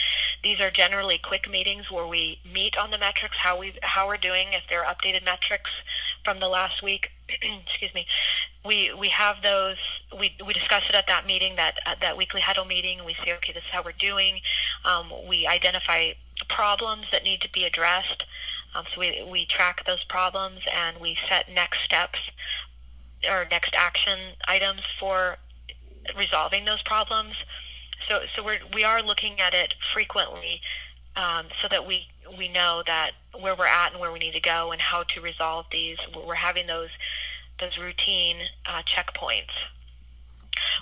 These 0.42 0.58
are 0.58 0.70
generally 0.70 1.18
quick 1.18 1.50
meetings 1.50 1.90
where 1.90 2.06
we 2.06 2.38
meet 2.50 2.78
on 2.78 2.90
the 2.90 2.96
metrics, 2.96 3.36
how 3.36 3.58
we 3.58 3.74
how 3.82 4.06
we're 4.06 4.16
doing, 4.16 4.48
if 4.52 4.62
there 4.70 4.82
are 4.82 4.94
updated 4.94 5.22
metrics 5.22 5.70
from 6.24 6.40
the 6.40 6.48
last 6.48 6.82
week. 6.82 7.10
excuse 7.28 7.92
me. 7.94 8.06
We 8.64 8.94
we 8.98 9.08
have 9.08 9.36
those. 9.42 9.76
We 10.18 10.34
we 10.46 10.54
discuss 10.54 10.84
it 10.88 10.94
at 10.94 11.06
that 11.08 11.26
meeting, 11.26 11.56
that 11.56 11.74
at 11.84 12.00
that 12.00 12.16
weekly 12.16 12.40
huddle 12.40 12.64
meeting. 12.64 13.04
We 13.04 13.14
say, 13.22 13.34
okay, 13.34 13.52
this 13.52 13.62
is 13.62 13.70
how 13.70 13.82
we're 13.84 13.92
doing. 13.92 14.40
Um, 14.86 15.12
we 15.28 15.46
identify 15.46 16.12
problems 16.48 17.04
that 17.12 17.22
need 17.22 17.42
to 17.42 17.50
be 17.52 17.64
addressed. 17.64 18.24
Um, 18.74 18.84
so 18.92 19.00
we 19.00 19.26
we 19.30 19.44
track 19.44 19.84
those 19.86 20.02
problems 20.04 20.60
and 20.72 20.98
we 20.98 21.18
set 21.28 21.50
next 21.52 21.84
steps 21.84 22.18
or 23.30 23.46
next 23.50 23.74
action 23.74 24.18
items 24.46 24.82
for 24.98 25.36
resolving 26.16 26.64
those 26.64 26.82
problems. 26.82 27.34
So, 28.08 28.20
so 28.36 28.44
we're, 28.44 28.58
we 28.74 28.84
are 28.84 29.02
looking 29.02 29.40
at 29.40 29.54
it 29.54 29.74
frequently 29.92 30.60
um, 31.16 31.46
so 31.62 31.68
that 31.68 31.86
we, 31.86 32.06
we 32.38 32.48
know 32.48 32.82
that 32.86 33.12
where 33.38 33.54
we're 33.54 33.66
at 33.66 33.92
and 33.92 34.00
where 34.00 34.12
we 34.12 34.18
need 34.18 34.34
to 34.34 34.40
go 34.40 34.72
and 34.72 34.80
how 34.80 35.04
to 35.04 35.20
resolve 35.20 35.66
these. 35.72 35.96
We're 36.14 36.34
having 36.34 36.66
those, 36.66 36.90
those 37.60 37.78
routine 37.78 38.36
uh, 38.66 38.82
checkpoints. 38.82 39.52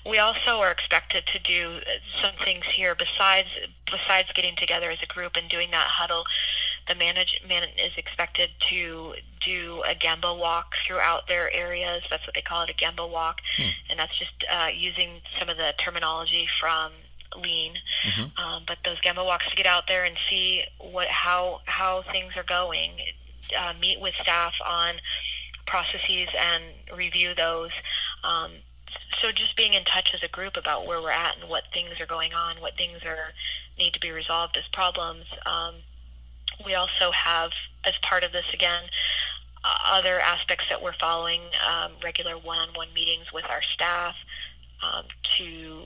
We 0.04 0.18
also 0.18 0.60
are 0.60 0.70
expected 0.70 1.26
to 1.26 1.38
do 1.38 1.78
some 2.20 2.34
things 2.44 2.64
here 2.66 2.94
besides 2.94 3.48
besides 3.86 4.28
getting 4.34 4.56
together 4.56 4.90
as 4.90 4.98
a 5.02 5.06
group 5.06 5.36
and 5.36 5.48
doing 5.48 5.70
that 5.70 5.86
huddle. 5.86 6.24
The 6.88 6.94
management 6.94 7.66
is 7.78 7.92
expected 7.96 8.50
to 8.70 9.14
do 9.44 9.82
a 9.88 9.94
Gemba 9.94 10.36
walk 10.38 10.74
throughout 10.86 11.28
their 11.28 11.52
areas. 11.52 12.02
That's 12.10 12.26
what 12.26 12.34
they 12.34 12.42
call 12.42 12.62
it, 12.62 12.70
a 12.70 12.74
Gemba 12.74 13.08
walk, 13.08 13.40
hmm. 13.56 13.70
and 13.90 13.98
that's 13.98 14.18
just 14.18 14.32
uh, 14.50 14.68
using 14.74 15.20
some 15.38 15.48
of 15.48 15.56
the 15.56 15.74
terminology 15.78 16.48
from 16.60 16.92
lean. 17.36 17.74
Mm-hmm. 18.06 18.42
Um, 18.42 18.64
but 18.66 18.78
those 18.84 19.00
Gemba 19.00 19.24
walks 19.24 19.48
to 19.48 19.56
get 19.56 19.66
out 19.66 19.84
there 19.88 20.04
and 20.04 20.16
see 20.28 20.64
what 20.78 21.08
how 21.08 21.60
how 21.64 22.02
things 22.12 22.36
are 22.36 22.44
going. 22.44 22.92
Uh, 23.56 23.74
meet 23.78 24.00
with 24.00 24.14
staff 24.22 24.54
on 24.66 24.94
processes 25.66 26.28
and 26.38 26.64
review 26.96 27.34
those. 27.34 27.70
Um, 28.24 28.50
so 29.20 29.30
just 29.30 29.56
being 29.56 29.74
in 29.74 29.84
touch 29.84 30.12
as 30.14 30.22
a 30.22 30.28
group 30.28 30.56
about 30.56 30.86
where 30.86 31.00
we're 31.00 31.10
at 31.10 31.36
and 31.38 31.48
what 31.48 31.64
things 31.72 32.00
are 32.00 32.06
going 32.06 32.32
on, 32.32 32.60
what 32.60 32.76
things 32.76 32.98
are 33.04 33.32
need 33.78 33.92
to 33.94 34.00
be 34.00 34.10
resolved 34.10 34.56
as 34.56 34.64
problems. 34.72 35.26
Um, 35.46 35.74
we 36.64 36.74
also 36.74 37.10
have, 37.12 37.50
as 37.84 37.94
part 38.02 38.24
of 38.24 38.32
this 38.32 38.46
again, 38.52 38.84
uh, 39.64 39.78
other 39.92 40.18
aspects 40.20 40.64
that 40.70 40.82
we're 40.82 40.94
following, 40.98 41.40
um, 41.68 41.92
regular 42.02 42.36
one-on-one 42.36 42.92
meetings 42.94 43.32
with 43.32 43.44
our 43.48 43.62
staff 43.62 44.14
um, 44.82 45.04
to 45.38 45.84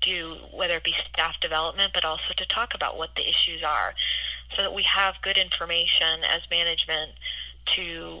do 0.00 0.36
whether 0.52 0.76
it 0.76 0.84
be 0.84 0.94
staff 1.12 1.34
development, 1.40 1.92
but 1.92 2.04
also 2.04 2.32
to 2.36 2.46
talk 2.46 2.74
about 2.74 2.96
what 2.96 3.10
the 3.16 3.28
issues 3.28 3.62
are, 3.62 3.94
so 4.56 4.62
that 4.62 4.72
we 4.72 4.82
have 4.82 5.14
good 5.22 5.36
information 5.38 6.24
as 6.24 6.40
management 6.50 7.12
to 7.74 8.20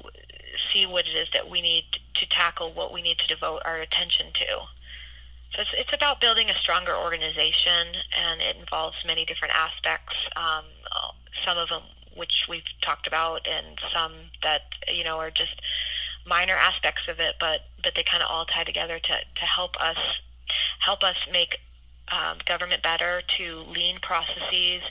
see 0.72 0.86
what 0.86 1.06
it 1.06 1.16
is 1.16 1.28
that 1.32 1.48
we 1.50 1.60
need 1.60 1.84
to 2.14 2.28
tackle, 2.28 2.72
what 2.72 2.92
we 2.92 3.02
need 3.02 3.18
to 3.18 3.26
devote 3.26 3.60
our 3.64 3.80
attention 3.80 4.26
to. 4.32 4.46
So 5.54 5.62
it's, 5.62 5.70
it's 5.76 5.92
about 5.92 6.20
building 6.20 6.50
a 6.50 6.54
stronger 6.54 6.96
organization, 6.96 7.94
and 8.16 8.40
it 8.40 8.56
involves 8.56 8.96
many 9.06 9.24
different 9.24 9.54
aspects. 9.54 10.14
Um, 10.36 10.64
some 11.44 11.58
of 11.58 11.68
them 11.68 11.82
which 12.16 12.46
we've 12.48 12.62
talked 12.80 13.06
about, 13.06 13.46
and 13.46 13.78
some 13.92 14.12
that 14.42 14.62
you 14.92 15.04
know 15.04 15.18
are 15.18 15.30
just 15.30 15.60
minor 16.26 16.54
aspects 16.54 17.02
of 17.08 17.20
it, 17.20 17.36
but 17.40 17.60
but 17.82 17.94
they 17.94 18.02
kind 18.02 18.22
of 18.22 18.30
all 18.30 18.44
tie 18.44 18.64
together 18.64 18.98
to 18.98 19.18
to 19.34 19.44
help 19.44 19.76
us 19.80 19.98
help 20.80 21.02
us 21.02 21.16
make 21.32 21.58
um, 22.12 22.38
government 22.46 22.82
better, 22.82 23.22
to 23.38 23.64
lean 23.68 23.98
processes, 24.00 24.82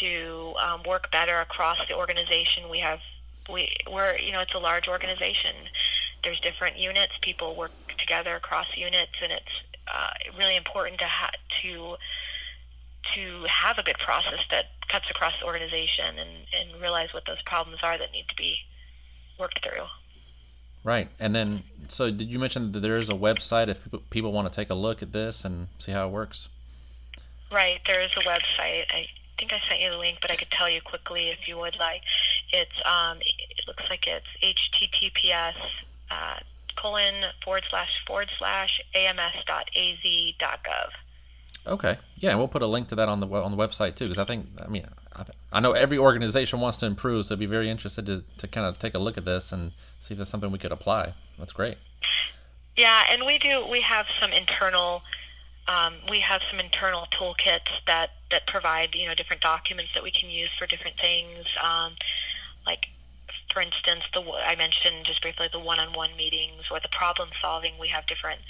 to 0.00 0.54
um, 0.58 0.82
work 0.84 1.10
better 1.10 1.40
across 1.40 1.78
the 1.88 1.94
organization. 1.94 2.68
We 2.70 2.78
have 2.80 3.00
we 3.50 3.68
we're 3.90 4.16
you 4.18 4.32
know 4.32 4.40
it's 4.40 4.54
a 4.54 4.58
large 4.58 4.88
organization. 4.88 5.54
There's 6.24 6.40
different 6.40 6.78
units. 6.78 7.12
People 7.22 7.54
work 7.54 7.72
together 7.98 8.34
across 8.34 8.66
units, 8.76 9.12
and 9.22 9.32
it's 9.32 9.62
uh, 9.92 10.10
really 10.38 10.56
important 10.56 10.98
to 10.98 11.06
ha- 11.06 11.30
to 11.62 11.96
to 13.14 13.44
have 13.48 13.78
a 13.78 13.82
good 13.82 13.98
process 13.98 14.40
that 14.50 14.66
cuts 14.88 15.06
across 15.10 15.32
the 15.40 15.46
organization 15.46 16.18
and, 16.18 16.46
and 16.52 16.80
realize 16.80 17.12
what 17.12 17.24
those 17.26 17.42
problems 17.42 17.80
are 17.82 17.98
that 17.98 18.12
need 18.12 18.28
to 18.28 18.36
be 18.36 18.58
worked 19.38 19.62
through. 19.62 19.84
Right. 20.84 21.08
And 21.18 21.34
then, 21.34 21.64
so 21.88 22.10
did 22.10 22.28
you 22.28 22.38
mention 22.38 22.72
that 22.72 22.80
there 22.80 22.96
is 22.96 23.08
a 23.08 23.14
website 23.14 23.68
if 23.68 23.82
people, 23.82 24.02
people 24.10 24.32
want 24.32 24.46
to 24.48 24.54
take 24.54 24.70
a 24.70 24.74
look 24.74 25.02
at 25.02 25.12
this 25.12 25.44
and 25.44 25.68
see 25.78 25.92
how 25.92 26.06
it 26.06 26.10
works? 26.10 26.48
Right. 27.50 27.80
There 27.86 28.00
is 28.00 28.10
a 28.16 28.20
website. 28.20 28.84
I 28.90 29.06
think 29.38 29.52
I 29.52 29.60
sent 29.68 29.80
you 29.80 29.90
the 29.90 29.98
link, 29.98 30.18
but 30.20 30.30
I 30.30 30.36
could 30.36 30.50
tell 30.50 30.70
you 30.70 30.80
quickly 30.80 31.30
if 31.30 31.48
you 31.48 31.58
would 31.58 31.76
like. 31.78 32.02
It's, 32.52 32.70
um, 32.84 33.18
it 33.18 33.66
looks 33.66 33.82
like 33.90 34.06
it's 34.06 34.26
https 34.40 35.54
uh, 36.10 36.38
colon 36.76 37.24
forward 37.42 37.64
slash 37.68 38.04
forward 38.06 38.30
slash 38.38 38.80
ams.az.gov. 38.94 40.90
Okay. 41.66 41.98
Yeah, 42.16 42.30
and 42.30 42.38
we'll 42.38 42.48
put 42.48 42.62
a 42.62 42.66
link 42.66 42.88
to 42.88 42.94
that 42.94 43.08
on 43.08 43.20
the 43.20 43.26
on 43.26 43.50
the 43.50 43.56
website 43.56 43.96
too, 43.96 44.06
because 44.06 44.18
I 44.18 44.24
think 44.24 44.46
I 44.64 44.68
mean 44.68 44.86
I, 45.14 45.24
I 45.52 45.60
know 45.60 45.72
every 45.72 45.98
organization 45.98 46.60
wants 46.60 46.78
to 46.78 46.86
improve, 46.86 47.26
so 47.26 47.34
I'd 47.34 47.38
be 47.38 47.46
very 47.46 47.68
interested 47.68 48.06
to, 48.06 48.24
to 48.38 48.48
kind 48.48 48.66
of 48.66 48.78
take 48.78 48.94
a 48.94 48.98
look 48.98 49.18
at 49.18 49.24
this 49.24 49.52
and 49.52 49.72
see 49.98 50.14
if 50.14 50.18
there's 50.18 50.28
something 50.28 50.50
we 50.52 50.58
could 50.58 50.72
apply. 50.72 51.14
That's 51.38 51.52
great. 51.52 51.78
Yeah, 52.76 53.04
and 53.10 53.24
we 53.24 53.38
do. 53.38 53.66
We 53.70 53.80
have 53.80 54.06
some 54.20 54.32
internal. 54.32 55.02
Um, 55.68 55.94
we 56.08 56.20
have 56.20 56.42
some 56.48 56.60
internal 56.60 57.06
toolkits 57.10 57.70
that 57.86 58.10
that 58.30 58.46
provide 58.46 58.94
you 58.94 59.06
know 59.06 59.14
different 59.14 59.42
documents 59.42 59.92
that 59.94 60.02
we 60.02 60.12
can 60.12 60.30
use 60.30 60.50
for 60.58 60.66
different 60.66 60.96
things. 61.00 61.44
Um, 61.62 61.94
like 62.66 62.88
for 63.52 63.60
instance, 63.60 64.02
the 64.12 64.20
I 64.20 64.54
mentioned 64.56 65.04
just 65.04 65.22
briefly 65.22 65.48
the 65.50 65.58
one-on-one 65.58 66.16
meetings 66.16 66.64
or 66.70 66.78
the 66.80 66.90
problem 66.90 67.30
solving. 67.40 67.72
We 67.80 67.88
have 67.88 68.06
different 68.06 68.40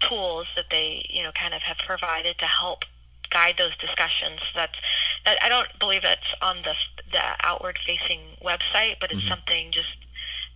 tools 0.00 0.46
that 0.56 0.66
they 0.70 1.06
you 1.08 1.22
know 1.22 1.32
kind 1.32 1.54
of 1.54 1.62
have 1.62 1.78
provided 1.86 2.38
to 2.38 2.46
help 2.46 2.84
guide 3.30 3.56
those 3.58 3.76
discussions. 3.78 4.40
That's 4.54 4.78
that 5.24 5.38
I 5.42 5.48
don't 5.48 5.68
believe 5.78 6.02
that's 6.02 6.34
on 6.42 6.58
the 6.62 6.74
the 7.12 7.22
outward 7.44 7.78
facing 7.86 8.20
website, 8.42 8.96
but 9.00 9.10
it's 9.10 9.20
mm-hmm. 9.20 9.28
something 9.28 9.72
just 9.72 9.96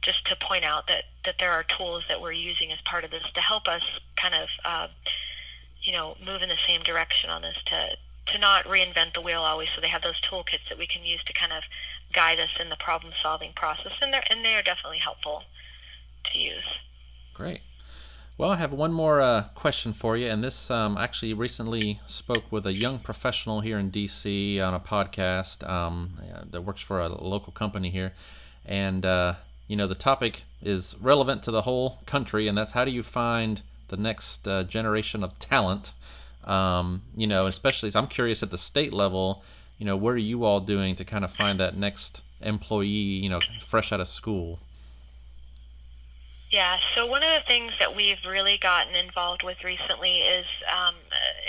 just 0.02 0.26
to 0.26 0.36
point 0.36 0.64
out 0.64 0.86
that 0.88 1.04
that 1.24 1.36
there 1.38 1.52
are 1.52 1.64
tools 1.64 2.04
that 2.08 2.20
we're 2.20 2.32
using 2.32 2.72
as 2.72 2.78
part 2.84 3.04
of 3.04 3.10
this 3.10 3.22
to 3.34 3.40
help 3.40 3.68
us 3.68 3.82
kind 4.16 4.34
of 4.34 4.48
uh, 4.64 4.88
you 5.82 5.92
know 5.92 6.16
move 6.24 6.42
in 6.42 6.48
the 6.48 6.58
same 6.66 6.82
direction 6.82 7.30
on 7.30 7.42
this 7.42 7.56
to 7.66 7.96
to 8.32 8.38
not 8.38 8.64
reinvent 8.64 9.14
the 9.14 9.20
wheel 9.20 9.40
always. 9.40 9.68
So 9.74 9.80
they 9.80 9.88
have 9.88 10.02
those 10.02 10.20
toolkits 10.20 10.68
that 10.68 10.78
we 10.78 10.86
can 10.86 11.04
use 11.04 11.22
to 11.24 11.32
kind 11.32 11.52
of 11.52 11.62
guide 12.12 12.38
us 12.38 12.50
in 12.60 12.68
the 12.68 12.76
problem 12.76 13.12
solving 13.22 13.52
process, 13.54 13.92
and 14.00 14.12
they're 14.12 14.24
and 14.30 14.44
they 14.44 14.54
are 14.54 14.62
definitely 14.62 14.98
helpful 14.98 15.42
to 16.32 16.38
use. 16.38 16.66
Great. 17.34 17.60
Well, 18.40 18.52
I 18.52 18.56
have 18.56 18.72
one 18.72 18.94
more 18.94 19.20
uh, 19.20 19.48
question 19.54 19.92
for 19.92 20.16
you, 20.16 20.26
and 20.26 20.42
this 20.42 20.70
um, 20.70 20.96
actually 20.96 21.34
recently 21.34 22.00
spoke 22.06 22.50
with 22.50 22.64
a 22.64 22.72
young 22.72 22.98
professional 22.98 23.60
here 23.60 23.78
in 23.78 23.90
DC 23.90 24.58
on 24.66 24.72
a 24.72 24.80
podcast 24.80 25.68
um, 25.68 26.18
that 26.50 26.62
works 26.62 26.80
for 26.80 27.00
a 27.00 27.08
local 27.08 27.52
company 27.52 27.90
here, 27.90 28.14
and 28.64 29.04
uh, 29.04 29.34
you 29.68 29.76
know 29.76 29.86
the 29.86 29.94
topic 29.94 30.44
is 30.62 30.96
relevant 31.02 31.42
to 31.42 31.50
the 31.50 31.60
whole 31.60 31.98
country, 32.06 32.48
and 32.48 32.56
that's 32.56 32.72
how 32.72 32.86
do 32.86 32.90
you 32.90 33.02
find 33.02 33.60
the 33.88 33.98
next 33.98 34.48
uh, 34.48 34.62
generation 34.62 35.22
of 35.22 35.38
talent? 35.38 35.92
Um, 36.44 37.02
you 37.14 37.26
know, 37.26 37.46
especially 37.46 37.90
I'm 37.94 38.06
curious 38.06 38.42
at 38.42 38.50
the 38.50 38.56
state 38.56 38.94
level. 38.94 39.44
You 39.76 39.84
know, 39.84 39.98
what 39.98 40.14
are 40.14 40.16
you 40.16 40.44
all 40.44 40.60
doing 40.60 40.96
to 40.96 41.04
kind 41.04 41.26
of 41.26 41.30
find 41.30 41.60
that 41.60 41.76
next 41.76 42.22
employee? 42.40 42.86
You 42.86 43.28
know, 43.28 43.40
fresh 43.60 43.92
out 43.92 44.00
of 44.00 44.08
school. 44.08 44.60
Yeah, 46.50 46.78
so 46.96 47.06
one 47.06 47.22
of 47.22 47.28
the 47.28 47.46
things 47.46 47.72
that 47.78 47.94
we've 47.94 48.18
really 48.28 48.58
gotten 48.58 48.96
involved 48.96 49.44
with 49.44 49.62
recently 49.62 50.18
is, 50.18 50.46
um, 50.68 50.96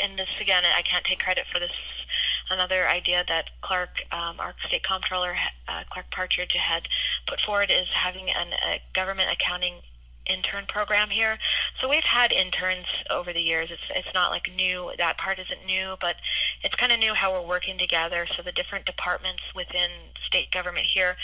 and 0.03 0.17
this 0.17 0.29
again, 0.39 0.63
I 0.63 0.83
can't 0.83 1.03
take 1.03 1.19
credit 1.19 1.45
for 1.51 1.59
this. 1.59 1.71
Another 2.51 2.85
idea 2.85 3.23
that 3.27 3.49
Clark, 3.61 4.03
um, 4.11 4.39
our 4.39 4.53
state 4.67 4.83
comptroller, 4.83 5.35
uh, 5.67 5.83
Clark 5.89 6.11
Partridge, 6.11 6.53
had 6.53 6.83
put 7.25 7.41
forward 7.41 7.71
is 7.71 7.87
having 7.93 8.29
an, 8.29 8.49
a 8.63 8.81
government 8.93 9.31
accounting 9.31 9.75
intern 10.27 10.65
program 10.67 11.09
here. 11.09 11.39
So 11.79 11.89
we've 11.89 12.03
had 12.03 12.31
interns 12.31 12.85
over 13.09 13.33
the 13.33 13.41
years. 13.41 13.71
It's 13.71 13.81
it's 13.95 14.13
not 14.13 14.29
like 14.29 14.51
new. 14.55 14.91
That 14.99 15.17
part 15.17 15.39
isn't 15.39 15.65
new, 15.65 15.95
but 15.99 16.17
it's 16.63 16.75
kind 16.75 16.91
of 16.91 16.99
new 16.99 17.15
how 17.15 17.31
we're 17.33 17.47
working 17.47 17.79
together. 17.79 18.27
So 18.35 18.43
the 18.43 18.51
different 18.51 18.85
departments 18.85 19.41
within 19.55 19.89
state 20.27 20.51
government 20.51 20.85
here 20.85 21.15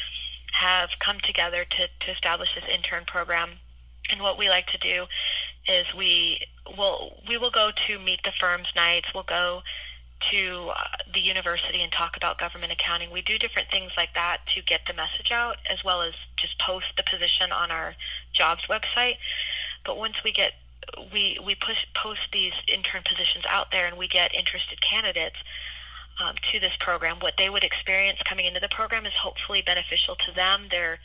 have 0.53 0.89
come 0.99 1.19
together 1.19 1.63
to 1.65 1.87
to 1.87 2.11
establish 2.11 2.55
this 2.55 2.63
intern 2.73 3.03
program 3.05 3.59
and 4.09 4.21
what 4.21 4.37
we 4.37 4.49
like 4.49 4.67
to 4.67 4.77
do 4.77 5.05
is 5.67 5.85
we 5.97 6.41
will 6.77 7.21
we 7.27 7.37
will 7.37 7.51
go 7.51 7.71
to 7.87 7.99
meet 7.99 8.23
the 8.23 8.31
firms 8.39 8.67
nights. 8.75 9.07
We'll 9.13 9.23
go 9.23 9.61
to 10.31 10.71
uh, 10.75 10.83
the 11.13 11.19
university 11.19 11.81
and 11.81 11.91
talk 11.91 12.17
about 12.17 12.39
government 12.39 12.71
accounting. 12.71 13.11
We 13.11 13.21
do 13.21 13.37
different 13.37 13.69
things 13.69 13.91
like 13.95 14.13
that 14.15 14.39
to 14.55 14.61
get 14.63 14.81
the 14.87 14.93
message 14.93 15.31
out, 15.31 15.57
as 15.69 15.83
well 15.83 16.01
as 16.01 16.13
just 16.35 16.59
post 16.59 16.87
the 16.97 17.03
position 17.03 17.51
on 17.51 17.69
our 17.71 17.95
jobs 18.33 18.63
website. 18.67 19.17
But 19.85 19.97
once 19.97 20.15
we 20.23 20.31
get 20.31 20.53
we 21.13 21.39
we 21.45 21.55
push 21.55 21.85
post 21.93 22.21
these 22.31 22.53
intern 22.67 23.03
positions 23.07 23.45
out 23.49 23.71
there, 23.71 23.87
and 23.87 23.97
we 23.97 24.07
get 24.07 24.33
interested 24.33 24.81
candidates. 24.81 25.37
Um, 26.19 26.33
to 26.51 26.59
this 26.59 26.73
program, 26.79 27.19
what 27.19 27.35
they 27.37 27.47
would 27.47 27.63
experience 27.63 28.17
coming 28.25 28.45
into 28.45 28.59
the 28.59 28.69
program 28.69 29.05
is 29.05 29.13
hopefully 29.13 29.61
beneficial 29.61 30.15
to 30.15 30.31
them. 30.31 30.65
They're 30.71 30.97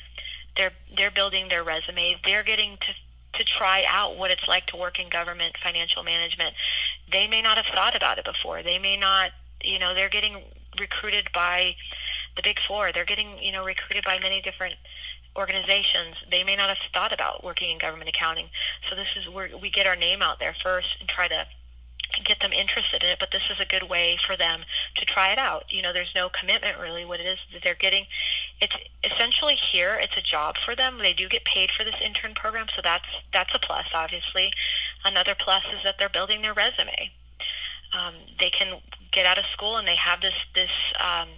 they're 0.57 0.73
they're 0.97 1.11
building 1.11 1.49
their 1.49 1.65
resume. 1.65 2.17
They're 2.25 2.45
getting 2.45 2.77
to 2.79 2.95
to 3.38 3.45
try 3.45 3.85
out 3.88 4.19
what 4.19 4.31
it's 4.31 4.47
like 4.47 4.67
to 4.67 4.77
work 4.77 4.99
in 4.99 5.09
government 5.09 5.57
financial 5.62 6.03
management. 6.03 6.55
They 7.11 7.27
may 7.27 7.41
not 7.41 7.57
have 7.57 7.67
thought 7.75 7.97
about 7.97 8.19
it 8.19 8.25
before. 8.25 8.62
They 8.62 8.79
may 8.79 8.97
not, 8.97 9.31
you 9.62 9.79
know, 9.79 9.95
they're 9.95 10.11
getting 10.11 10.43
recruited 10.79 11.31
by 11.33 11.75
the 12.37 12.43
big 12.43 12.59
four. 12.69 12.93
They're 12.93 13.07
getting, 13.07 13.38
you 13.38 13.53
know, 13.53 13.65
recruited 13.65 14.05
by 14.05 14.19
many 14.21 14.43
different 14.43 14.75
organizations. 15.37 16.17
They 16.31 16.45
may 16.45 16.57
not 16.57 16.69
have 16.69 16.79
thought 16.93 17.12
about 17.12 17.43
working 17.43 17.71
in 17.71 17.79
government 17.79 18.11
accounting. 18.11 18.49
So 18.88 18.97
this 18.97 19.09
is 19.17 19.33
where 19.33 19.49
we 19.57 19.71
get 19.71 19.87
our 19.87 19.97
name 19.97 20.21
out 20.21 20.38
there 20.38 20.55
first 20.62 20.97
and 21.01 21.09
try 21.09 21.29
to 21.29 21.47
get 22.20 22.40
them 22.40 22.53
interested 22.53 23.03
in 23.03 23.11
it, 23.11 23.18
but 23.18 23.31
this 23.31 23.42
is 23.51 23.59
a 23.61 23.66
good 23.66 23.88
way 23.88 24.18
for 24.27 24.37
them 24.37 24.61
to 24.96 25.05
try 25.05 25.33
it 25.33 25.38
out. 25.38 25.64
You 25.70 25.83
know, 25.83 25.92
there's 25.92 26.12
no 26.14 26.29
commitment 26.29 26.79
really. 26.79 27.05
What 27.05 27.20
it 27.20 27.27
is 27.27 27.38
that 27.53 27.62
they're 27.64 27.75
getting, 27.75 28.07
it's 28.61 28.75
essentially 29.05 29.55
here. 29.55 29.98
It's 30.01 30.16
a 30.16 30.22
job 30.22 30.57
for 30.64 30.75
them. 30.77 30.98
They 30.98 31.12
do 31.12 31.29
get 31.29 31.44
paid 31.44 31.70
for 31.70 31.85
this 31.85 31.94
intern 32.05 32.35
program, 32.35 32.66
so 32.75 32.83
that's 32.83 33.07
that's 33.33 33.55
a 33.55 33.59
plus. 33.59 33.87
Obviously, 33.94 34.53
another 35.05 35.35
plus 35.38 35.62
is 35.72 35.83
that 35.85 35.96
they're 35.98 36.09
building 36.09 36.42
their 36.42 36.55
resume. 36.55 37.11
Um, 37.92 38.14
they 38.40 38.51
can 38.51 38.81
get 39.11 39.27
out 39.27 39.38
of 39.38 39.44
school 39.53 39.77
and 39.77 39.87
they 39.87 39.96
have 39.96 40.20
this 40.20 40.35
this 40.55 40.70
um, 41.01 41.29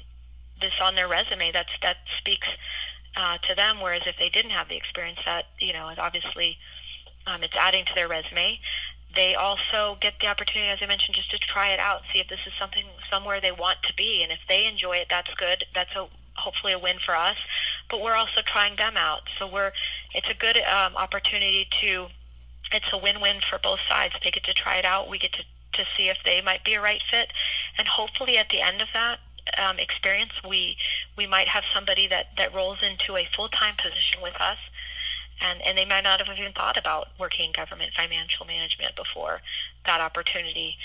this 0.60 0.74
on 0.82 0.94
their 0.94 1.08
resume. 1.08 1.52
That's 1.52 1.72
that 1.82 1.96
speaks 2.18 2.48
uh, 3.16 3.38
to 3.48 3.54
them. 3.54 3.80
Whereas 3.80 4.02
if 4.06 4.16
they 4.18 4.28
didn't 4.28 4.52
have 4.52 4.68
the 4.68 4.76
experience, 4.76 5.20
that 5.24 5.46
you 5.60 5.72
know, 5.72 5.90
obviously. 5.98 6.58
Um, 7.26 7.42
it's 7.42 7.54
adding 7.56 7.86
to 7.86 7.94
their 7.94 8.06
resume 8.06 8.60
they 9.14 9.34
also 9.34 9.96
get 10.00 10.14
the 10.20 10.26
opportunity, 10.26 10.70
as 10.70 10.78
I 10.82 10.86
mentioned, 10.86 11.14
just 11.14 11.30
to 11.30 11.38
try 11.38 11.68
it 11.70 11.80
out, 11.80 12.02
see 12.12 12.20
if 12.20 12.28
this 12.28 12.40
is 12.46 12.52
something 12.58 12.84
somewhere 13.10 13.40
they 13.40 13.52
want 13.52 13.82
to 13.84 13.94
be, 13.94 14.22
and 14.22 14.32
if 14.32 14.40
they 14.48 14.66
enjoy 14.66 14.96
it, 14.96 15.06
that's 15.10 15.32
good. 15.34 15.64
That's 15.74 15.94
a 15.96 16.06
hopefully 16.36 16.72
a 16.72 16.78
win 16.78 16.96
for 17.04 17.14
us. 17.14 17.36
But 17.88 18.02
we're 18.02 18.14
also 18.14 18.40
trying 18.44 18.76
them 18.76 18.96
out, 18.96 19.22
so 19.38 19.46
we're 19.46 19.72
it's 20.14 20.28
a 20.28 20.34
good 20.34 20.58
um, 20.58 20.96
opportunity 20.96 21.68
to. 21.80 22.06
It's 22.72 22.92
a 22.92 22.98
win-win 22.98 23.40
for 23.48 23.58
both 23.58 23.78
sides. 23.88 24.14
They 24.24 24.30
get 24.30 24.42
to 24.44 24.54
try 24.54 24.78
it 24.78 24.84
out. 24.84 25.08
We 25.08 25.18
get 25.18 25.32
to 25.34 25.42
to 25.74 25.84
see 25.96 26.08
if 26.08 26.18
they 26.24 26.40
might 26.40 26.64
be 26.64 26.74
a 26.74 26.80
right 26.80 27.02
fit, 27.10 27.28
and 27.78 27.86
hopefully 27.86 28.38
at 28.38 28.48
the 28.48 28.60
end 28.60 28.80
of 28.80 28.88
that 28.94 29.18
um, 29.58 29.78
experience, 29.78 30.32
we 30.48 30.76
we 31.16 31.26
might 31.26 31.48
have 31.48 31.64
somebody 31.72 32.08
that 32.08 32.26
that 32.36 32.54
rolls 32.54 32.78
into 32.82 33.16
a 33.16 33.28
full-time 33.36 33.74
position 33.76 34.22
with 34.22 34.34
us 34.40 34.58
and, 35.40 35.60
and 35.62 35.76
they 35.76 35.84
might 35.84 36.04
not 36.04 36.20
have 36.20 36.36
even 36.38 36.52
thought 36.52 36.76
about 36.76 37.08
working 37.18 37.46
in 37.46 37.52
government 37.52 37.92
financial 37.96 38.46
management 38.46 38.96
before 38.96 39.40
that 39.86 40.00
opportunity. 40.00 40.76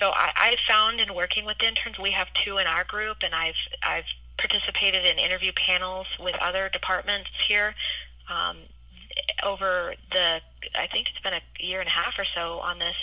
So 0.00 0.10
I, 0.10 0.32
I 0.36 0.56
found 0.68 1.00
in 1.00 1.14
working 1.14 1.44
with 1.44 1.62
interns, 1.62 1.98
we 1.98 2.10
have 2.10 2.28
two 2.44 2.58
in 2.58 2.66
our 2.66 2.84
group, 2.84 3.18
and 3.22 3.34
I've 3.34 3.54
I've 3.82 4.04
participated 4.38 5.04
in 5.06 5.18
interview 5.18 5.52
panels 5.56 6.06
with 6.20 6.34
other 6.40 6.68
departments 6.68 7.30
here 7.48 7.74
um, 8.28 8.58
over 9.42 9.94
the 10.10 10.40
I 10.74 10.86
think 10.88 11.08
it's 11.08 11.20
been 11.20 11.34
a 11.34 11.42
year 11.58 11.80
and 11.80 11.88
a 11.88 11.92
half 11.92 12.14
or 12.18 12.24
so 12.24 12.58
on 12.60 12.78
this. 12.78 12.96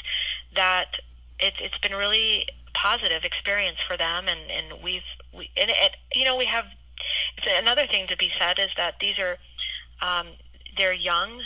That 0.56 0.98
it's 1.40 1.58
it's 1.60 1.78
been 1.80 1.96
really 1.96 2.48
positive 2.74 3.24
experience 3.24 3.78
for 3.88 3.98
them, 3.98 4.28
and 4.28 4.52
and 4.52 4.84
we've 4.84 5.02
we 5.36 5.50
and 5.58 5.70
it, 5.70 5.96
you 6.14 6.26
know 6.26 6.36
we 6.38 6.46
have 6.46 6.66
another 7.58 7.88
thing 7.88 8.08
to 8.08 8.18
be 8.18 8.30
said 8.40 8.60
is 8.60 8.70
that 8.78 8.96
these 9.00 9.18
are 9.20 9.38
um, 10.02 10.28
they're 10.78 10.94
young 10.94 11.42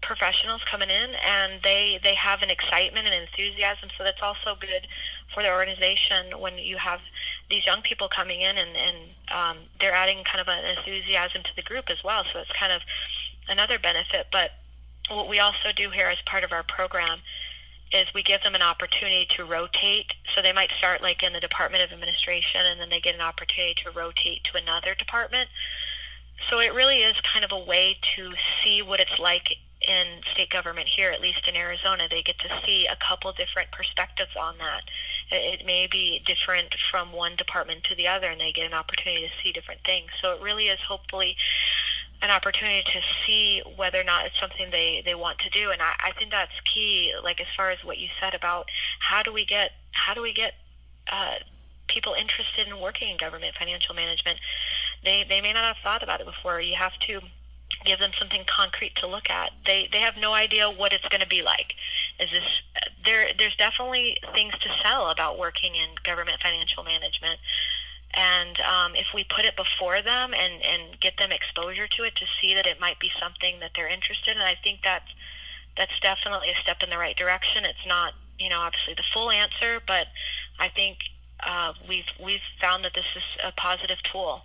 professionals 0.00 0.62
coming 0.70 0.88
in 0.90 1.10
and 1.26 1.60
they 1.64 1.98
they 2.02 2.14
have 2.14 2.40
an 2.42 2.50
excitement 2.50 3.06
and 3.06 3.14
enthusiasm 3.14 3.88
so 3.98 4.04
that's 4.04 4.22
also 4.22 4.56
good 4.60 4.86
for 5.34 5.42
the 5.42 5.52
organization 5.52 6.38
when 6.38 6.56
you 6.56 6.76
have 6.76 7.00
these 7.50 7.66
young 7.66 7.82
people 7.82 8.08
coming 8.08 8.40
in 8.40 8.56
and, 8.56 8.76
and 8.76 8.96
um, 9.34 9.56
they're 9.80 9.92
adding 9.92 10.22
kind 10.24 10.40
of 10.40 10.48
an 10.48 10.64
enthusiasm 10.76 11.42
to 11.42 11.50
the 11.56 11.62
group 11.62 11.90
as 11.90 11.98
well 12.04 12.24
so 12.32 12.38
it's 12.38 12.52
kind 12.52 12.72
of 12.72 12.80
another 13.48 13.78
benefit 13.78 14.26
but 14.30 14.52
what 15.10 15.28
we 15.28 15.40
also 15.40 15.72
do 15.74 15.90
here 15.90 16.08
as 16.08 16.18
part 16.26 16.44
of 16.44 16.52
our 16.52 16.62
program 16.62 17.18
is 17.92 18.06
we 18.14 18.22
give 18.22 18.42
them 18.42 18.54
an 18.54 18.62
opportunity 18.62 19.26
to 19.30 19.44
rotate. 19.44 20.12
So 20.34 20.42
they 20.42 20.52
might 20.52 20.70
start 20.78 21.02
like 21.02 21.22
in 21.22 21.32
the 21.32 21.40
Department 21.40 21.82
of 21.82 21.92
Administration 21.92 22.60
and 22.64 22.80
then 22.80 22.90
they 22.90 23.00
get 23.00 23.14
an 23.14 23.20
opportunity 23.20 23.74
to 23.84 23.90
rotate 23.90 24.44
to 24.44 24.58
another 24.58 24.94
department. 24.94 25.48
So 26.48 26.60
it 26.60 26.74
really 26.74 26.98
is 26.98 27.14
kind 27.20 27.44
of 27.44 27.52
a 27.52 27.58
way 27.58 27.98
to 28.16 28.32
see 28.62 28.82
what 28.82 29.00
it's 29.00 29.18
like 29.18 29.56
in 29.86 30.06
state 30.32 30.50
government 30.50 30.88
here, 30.88 31.10
at 31.10 31.20
least 31.20 31.46
in 31.46 31.56
Arizona. 31.56 32.08
They 32.10 32.22
get 32.22 32.38
to 32.40 32.48
see 32.66 32.86
a 32.86 32.96
couple 32.96 33.32
different 33.32 33.70
perspectives 33.70 34.30
on 34.38 34.56
that. 34.58 34.82
It 35.30 35.66
may 35.66 35.86
be 35.90 36.22
different 36.26 36.74
from 36.90 37.12
one 37.12 37.36
department 37.36 37.84
to 37.84 37.94
the 37.94 38.08
other, 38.08 38.26
and 38.28 38.40
they 38.40 38.52
get 38.52 38.66
an 38.66 38.74
opportunity 38.74 39.26
to 39.26 39.32
see 39.42 39.52
different 39.52 39.82
things. 39.84 40.08
So 40.20 40.32
it 40.32 40.42
really 40.42 40.68
is 40.68 40.80
hopefully 40.80 41.36
an 42.22 42.30
opportunity 42.30 42.82
to 42.82 43.00
see 43.26 43.62
whether 43.76 44.00
or 44.00 44.04
not 44.04 44.26
it's 44.26 44.40
something 44.40 44.70
they, 44.70 45.02
they 45.04 45.14
want 45.14 45.38
to 45.38 45.50
do. 45.50 45.70
And 45.70 45.80
I, 45.80 45.92
I 46.00 46.12
think 46.18 46.32
that's 46.32 46.52
key, 46.64 47.14
like 47.22 47.40
as 47.40 47.46
far 47.56 47.70
as 47.70 47.84
what 47.84 47.98
you 47.98 48.08
said 48.20 48.34
about 48.34 48.66
how 48.98 49.22
do 49.22 49.32
we 49.32 49.44
get 49.44 49.72
how 49.92 50.14
do 50.14 50.22
we 50.22 50.32
get 50.32 50.54
uh, 51.10 51.34
people 51.88 52.14
interested 52.14 52.66
in 52.68 52.80
working 52.80 53.10
in 53.10 53.16
government 53.16 53.54
financial 53.58 53.94
management. 53.94 54.38
They 55.04 55.24
they 55.28 55.40
may 55.40 55.52
not 55.52 55.64
have 55.64 55.76
thought 55.82 56.02
about 56.02 56.20
it 56.20 56.26
before. 56.26 56.60
You 56.60 56.76
have 56.76 56.98
to 57.08 57.20
give 57.84 57.98
them 57.98 58.10
something 58.18 58.42
concrete 58.46 58.96
to 58.96 59.06
look 59.06 59.30
at. 59.30 59.52
They 59.66 59.88
they 59.92 59.98
have 59.98 60.16
no 60.16 60.32
idea 60.34 60.70
what 60.70 60.92
it's 60.92 61.08
going 61.08 61.20
to 61.20 61.28
be 61.28 61.42
like. 61.42 61.74
Is 62.20 62.30
this 62.30 62.62
there? 63.04 63.28
There's 63.38 63.56
definitely 63.56 64.16
things 64.34 64.54
to 64.58 64.68
sell 64.82 65.10
about 65.10 65.38
working 65.38 65.74
in 65.74 65.88
government 66.04 66.40
financial 66.42 66.82
management. 66.84 67.38
And 68.14 68.58
um, 68.60 68.96
if 68.96 69.06
we 69.14 69.24
put 69.24 69.44
it 69.44 69.54
before 69.54 70.00
them 70.00 70.32
and, 70.32 70.62
and 70.64 70.98
get 70.98 71.18
them 71.18 71.30
exposure 71.30 71.86
to 71.86 72.02
it 72.04 72.16
to 72.16 72.24
see 72.40 72.54
that 72.54 72.66
it 72.66 72.80
might 72.80 72.98
be 72.98 73.10
something 73.20 73.60
that 73.60 73.72
they're 73.76 73.88
interested 73.88 74.34
in, 74.34 74.42
I 74.42 74.56
think 74.64 74.80
that's 74.82 75.10
that's 75.76 75.98
definitely 76.00 76.50
a 76.50 76.56
step 76.56 76.82
in 76.82 76.90
the 76.90 76.98
right 76.98 77.16
direction. 77.16 77.64
It's 77.64 77.86
not, 77.86 78.14
you 78.38 78.48
know, 78.48 78.58
obviously 78.58 78.94
the 78.94 79.04
full 79.12 79.30
answer, 79.30 79.80
but 79.86 80.08
I 80.58 80.68
think 80.68 80.98
uh, 81.46 81.74
we've 81.88 82.08
we've 82.22 82.42
found 82.60 82.84
that 82.84 82.94
this 82.94 83.06
is 83.14 83.22
a 83.44 83.52
positive 83.52 84.02
tool. 84.02 84.42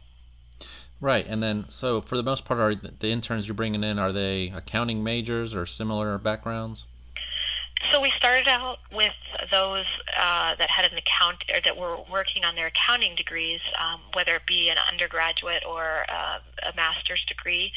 Right, 1.03 1.27
and 1.27 1.43
then 1.43 1.65
so 1.67 1.99
for 1.99 2.15
the 2.15 2.23
most 2.23 2.45
part, 2.45 2.61
are 2.61 2.73
the 2.73 3.09
interns 3.09 3.45
you're 3.45 3.55
bringing 3.55 3.83
in 3.83 3.99
are 3.99 4.13
they 4.13 4.53
accounting 4.55 5.03
majors 5.03 5.53
or 5.53 5.65
similar 5.65 6.17
backgrounds? 6.17 6.85
So 7.91 7.99
we 7.99 8.09
started 8.11 8.47
out 8.47 8.77
with 8.89 9.11
those 9.51 9.83
uh, 10.17 10.55
that 10.55 10.69
had 10.69 10.89
an 10.89 10.97
account 10.97 11.43
or 11.53 11.59
that 11.65 11.75
were 11.75 11.97
working 12.09 12.45
on 12.45 12.55
their 12.55 12.67
accounting 12.67 13.15
degrees, 13.15 13.59
um, 13.77 13.99
whether 14.13 14.35
it 14.35 14.45
be 14.47 14.69
an 14.69 14.77
undergraduate 14.89 15.65
or 15.67 16.05
uh, 16.07 16.39
a 16.71 16.73
master's 16.77 17.25
degree. 17.25 17.73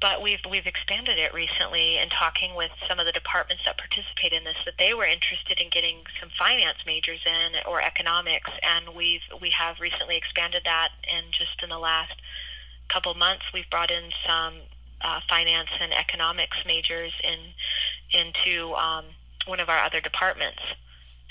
But 0.00 0.22
we've 0.22 0.38
we've 0.48 0.66
expanded 0.66 1.18
it 1.18 1.34
recently 1.34 1.98
in 1.98 2.08
talking 2.08 2.54
with 2.54 2.70
some 2.88 3.00
of 3.00 3.06
the 3.06 3.12
departments 3.12 3.64
that 3.66 3.78
participate 3.78 4.32
in 4.32 4.44
this 4.44 4.56
that 4.64 4.74
they 4.78 4.94
were 4.94 5.04
interested 5.04 5.60
in 5.60 5.70
getting 5.70 6.04
some 6.20 6.30
finance 6.38 6.78
majors 6.86 7.20
in 7.26 7.56
or 7.66 7.82
economics, 7.82 8.50
and 8.62 8.94
we've 8.94 9.22
we 9.40 9.50
have 9.50 9.80
recently 9.80 10.16
expanded 10.16 10.62
that. 10.64 10.90
And 11.12 11.26
just 11.32 11.62
in 11.62 11.68
the 11.68 11.78
last 11.78 12.14
couple 12.88 13.12
months, 13.14 13.46
we've 13.52 13.68
brought 13.70 13.90
in 13.90 14.10
some 14.26 14.54
uh, 15.00 15.20
finance 15.28 15.70
and 15.80 15.92
economics 15.92 16.58
majors 16.64 17.12
in 17.24 17.38
into 18.10 18.74
um, 18.74 19.04
one 19.46 19.60
of 19.60 19.68
our 19.68 19.84
other 19.84 20.00
departments. 20.00 20.62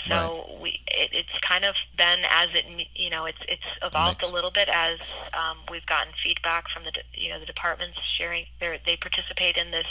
So 0.07 0.45
right. 0.49 0.61
we 0.61 0.69
it, 0.87 1.09
it's 1.11 1.39
kind 1.41 1.65
of 1.65 1.75
been 1.97 2.19
as 2.29 2.49
it 2.53 2.65
you 2.93 3.09
know 3.09 3.25
it's 3.25 3.39
it's 3.47 3.63
evolved 3.81 4.23
a 4.23 4.31
little 4.31 4.51
bit 4.51 4.69
as 4.71 4.99
um, 5.33 5.57
we've 5.71 5.85
gotten 5.85 6.13
feedback 6.23 6.69
from 6.69 6.83
the 6.83 6.91
you 7.13 7.29
know 7.29 7.39
the 7.39 7.45
departments 7.45 7.99
sharing 8.03 8.45
their 8.59 8.77
they 8.85 8.95
participate 8.97 9.57
in 9.57 9.71
this 9.71 9.87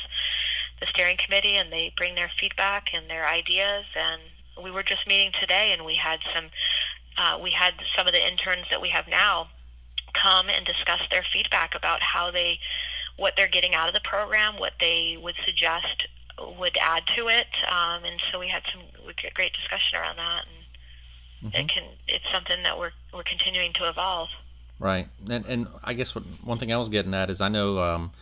the 0.80 0.86
steering 0.86 1.16
committee 1.16 1.56
and 1.56 1.72
they 1.72 1.92
bring 1.96 2.14
their 2.14 2.30
feedback 2.38 2.90
and 2.94 3.10
their 3.10 3.26
ideas 3.26 3.84
and 3.96 4.20
we 4.62 4.70
were 4.70 4.82
just 4.82 5.06
meeting 5.06 5.32
today 5.40 5.72
and 5.72 5.84
we 5.84 5.96
had 5.96 6.20
some 6.34 6.46
uh, 7.18 7.38
we 7.42 7.50
had 7.50 7.74
some 7.96 8.06
of 8.06 8.12
the 8.12 8.26
interns 8.26 8.66
that 8.70 8.80
we 8.80 8.88
have 8.88 9.08
now 9.08 9.48
come 10.12 10.48
and 10.48 10.64
discuss 10.64 11.00
their 11.10 11.24
feedback 11.32 11.74
about 11.74 12.00
how 12.00 12.30
they 12.30 12.58
what 13.16 13.34
they're 13.36 13.48
getting 13.48 13.74
out 13.74 13.88
of 13.88 13.94
the 13.94 14.00
program 14.00 14.58
what 14.58 14.74
they 14.80 15.18
would 15.20 15.34
suggest 15.44 16.06
would 16.58 16.76
add 16.80 17.02
to 17.16 17.28
it. 17.28 17.46
Um, 17.68 18.04
and 18.04 18.20
so 18.30 18.38
we 18.38 18.48
had 18.48 18.62
some 18.72 18.82
great 19.34 19.52
discussion 19.52 19.98
around 19.98 20.16
that, 20.16 20.44
and 21.42 21.52
mm-hmm. 21.52 21.64
it 21.64 21.68
can 21.68 21.84
it's 22.08 22.24
something 22.32 22.62
that 22.62 22.78
we're 22.78 22.92
we're 23.12 23.22
continuing 23.22 23.72
to 23.74 23.88
evolve. 23.88 24.28
Right, 24.78 25.08
and 25.28 25.46
and 25.46 25.66
I 25.82 25.94
guess 25.94 26.14
what 26.14 26.24
one 26.44 26.58
thing 26.58 26.72
I 26.72 26.76
was 26.76 26.88
getting 26.88 27.14
at 27.14 27.30
is 27.30 27.40
I 27.40 27.48
know, 27.48 27.78
um, 27.78 28.12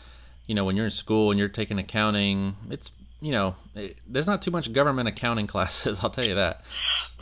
you 0.47 0.55
know, 0.55 0.65
when 0.65 0.77
you're 0.77 0.87
in 0.87 0.93
school 0.93 1.31
and 1.31 1.39
you're 1.39 1.49
taking 1.49 1.79
accounting, 1.79 2.57
it's 2.71 2.93
you 3.25 3.33
know, 3.33 3.57
it, 3.75 3.97
there's 4.07 4.27
not 4.27 4.43
too 4.43 4.51
much 4.51 4.71
government 4.75 5.09
accounting 5.09 5.47
classes. 5.55 6.01
I'll 6.03 6.11
tell 6.11 6.27
you 6.27 6.35
that. 6.35 6.63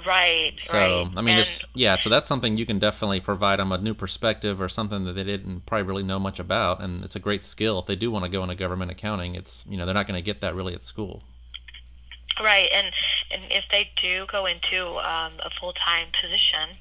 Right. 0.05 0.53
So 0.59 0.77
right. 0.77 1.12
I 1.17 1.23
mean, 1.23 1.38
and, 1.38 1.49
yeah. 1.75 1.95
So 1.95 2.11
that's 2.11 2.27
something 2.27 2.57
you 2.57 2.67
can 2.67 2.81
definitely 2.81 3.21
provide 3.21 3.61
them 3.61 3.71
a 3.71 3.79
new 3.79 3.95
perspective 3.95 4.61
or 4.61 4.69
something 4.69 5.05
that 5.05 5.12
they 5.12 5.23
didn't 5.23 5.65
probably 5.65 5.87
really 5.87 6.03
know 6.03 6.19
much 6.19 6.41
about, 6.41 6.83
and 6.83 7.05
it's 7.05 7.15
a 7.15 7.21
great 7.21 7.45
skill 7.45 7.79
if 7.79 7.87
they 7.87 7.95
do 7.95 8.11
want 8.11 8.25
to 8.25 8.29
go 8.29 8.43
into 8.43 8.57
government 8.57 8.91
accounting. 8.91 9.37
It's 9.37 9.65
you 9.69 9.77
know 9.77 9.87
they're 9.87 9.95
not 9.95 10.09
going 10.09 10.19
to 10.19 10.25
get 10.25 10.41
that 10.41 10.57
really 10.57 10.75
at 10.75 10.83
school. 10.83 11.23
Right, 12.43 12.69
and 12.75 12.88
and 13.31 13.43
if 13.53 13.65
they 13.71 13.91
do 14.01 14.27
go 14.27 14.47
into 14.47 14.97
um, 14.97 15.35
a 15.38 15.51
full 15.61 15.73
time 15.73 16.09
position, 16.21 16.79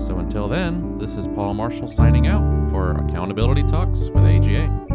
So 0.02 0.18
until 0.18 0.48
then, 0.48 0.98
this 0.98 1.16
is 1.16 1.28
Paul 1.28 1.54
Marshall 1.54 1.88
signing 1.88 2.26
out 2.26 2.72
for 2.72 2.92
Accountability 2.92 3.62
Talks 3.64 4.10
with 4.10 4.26
AGA. 4.26 4.91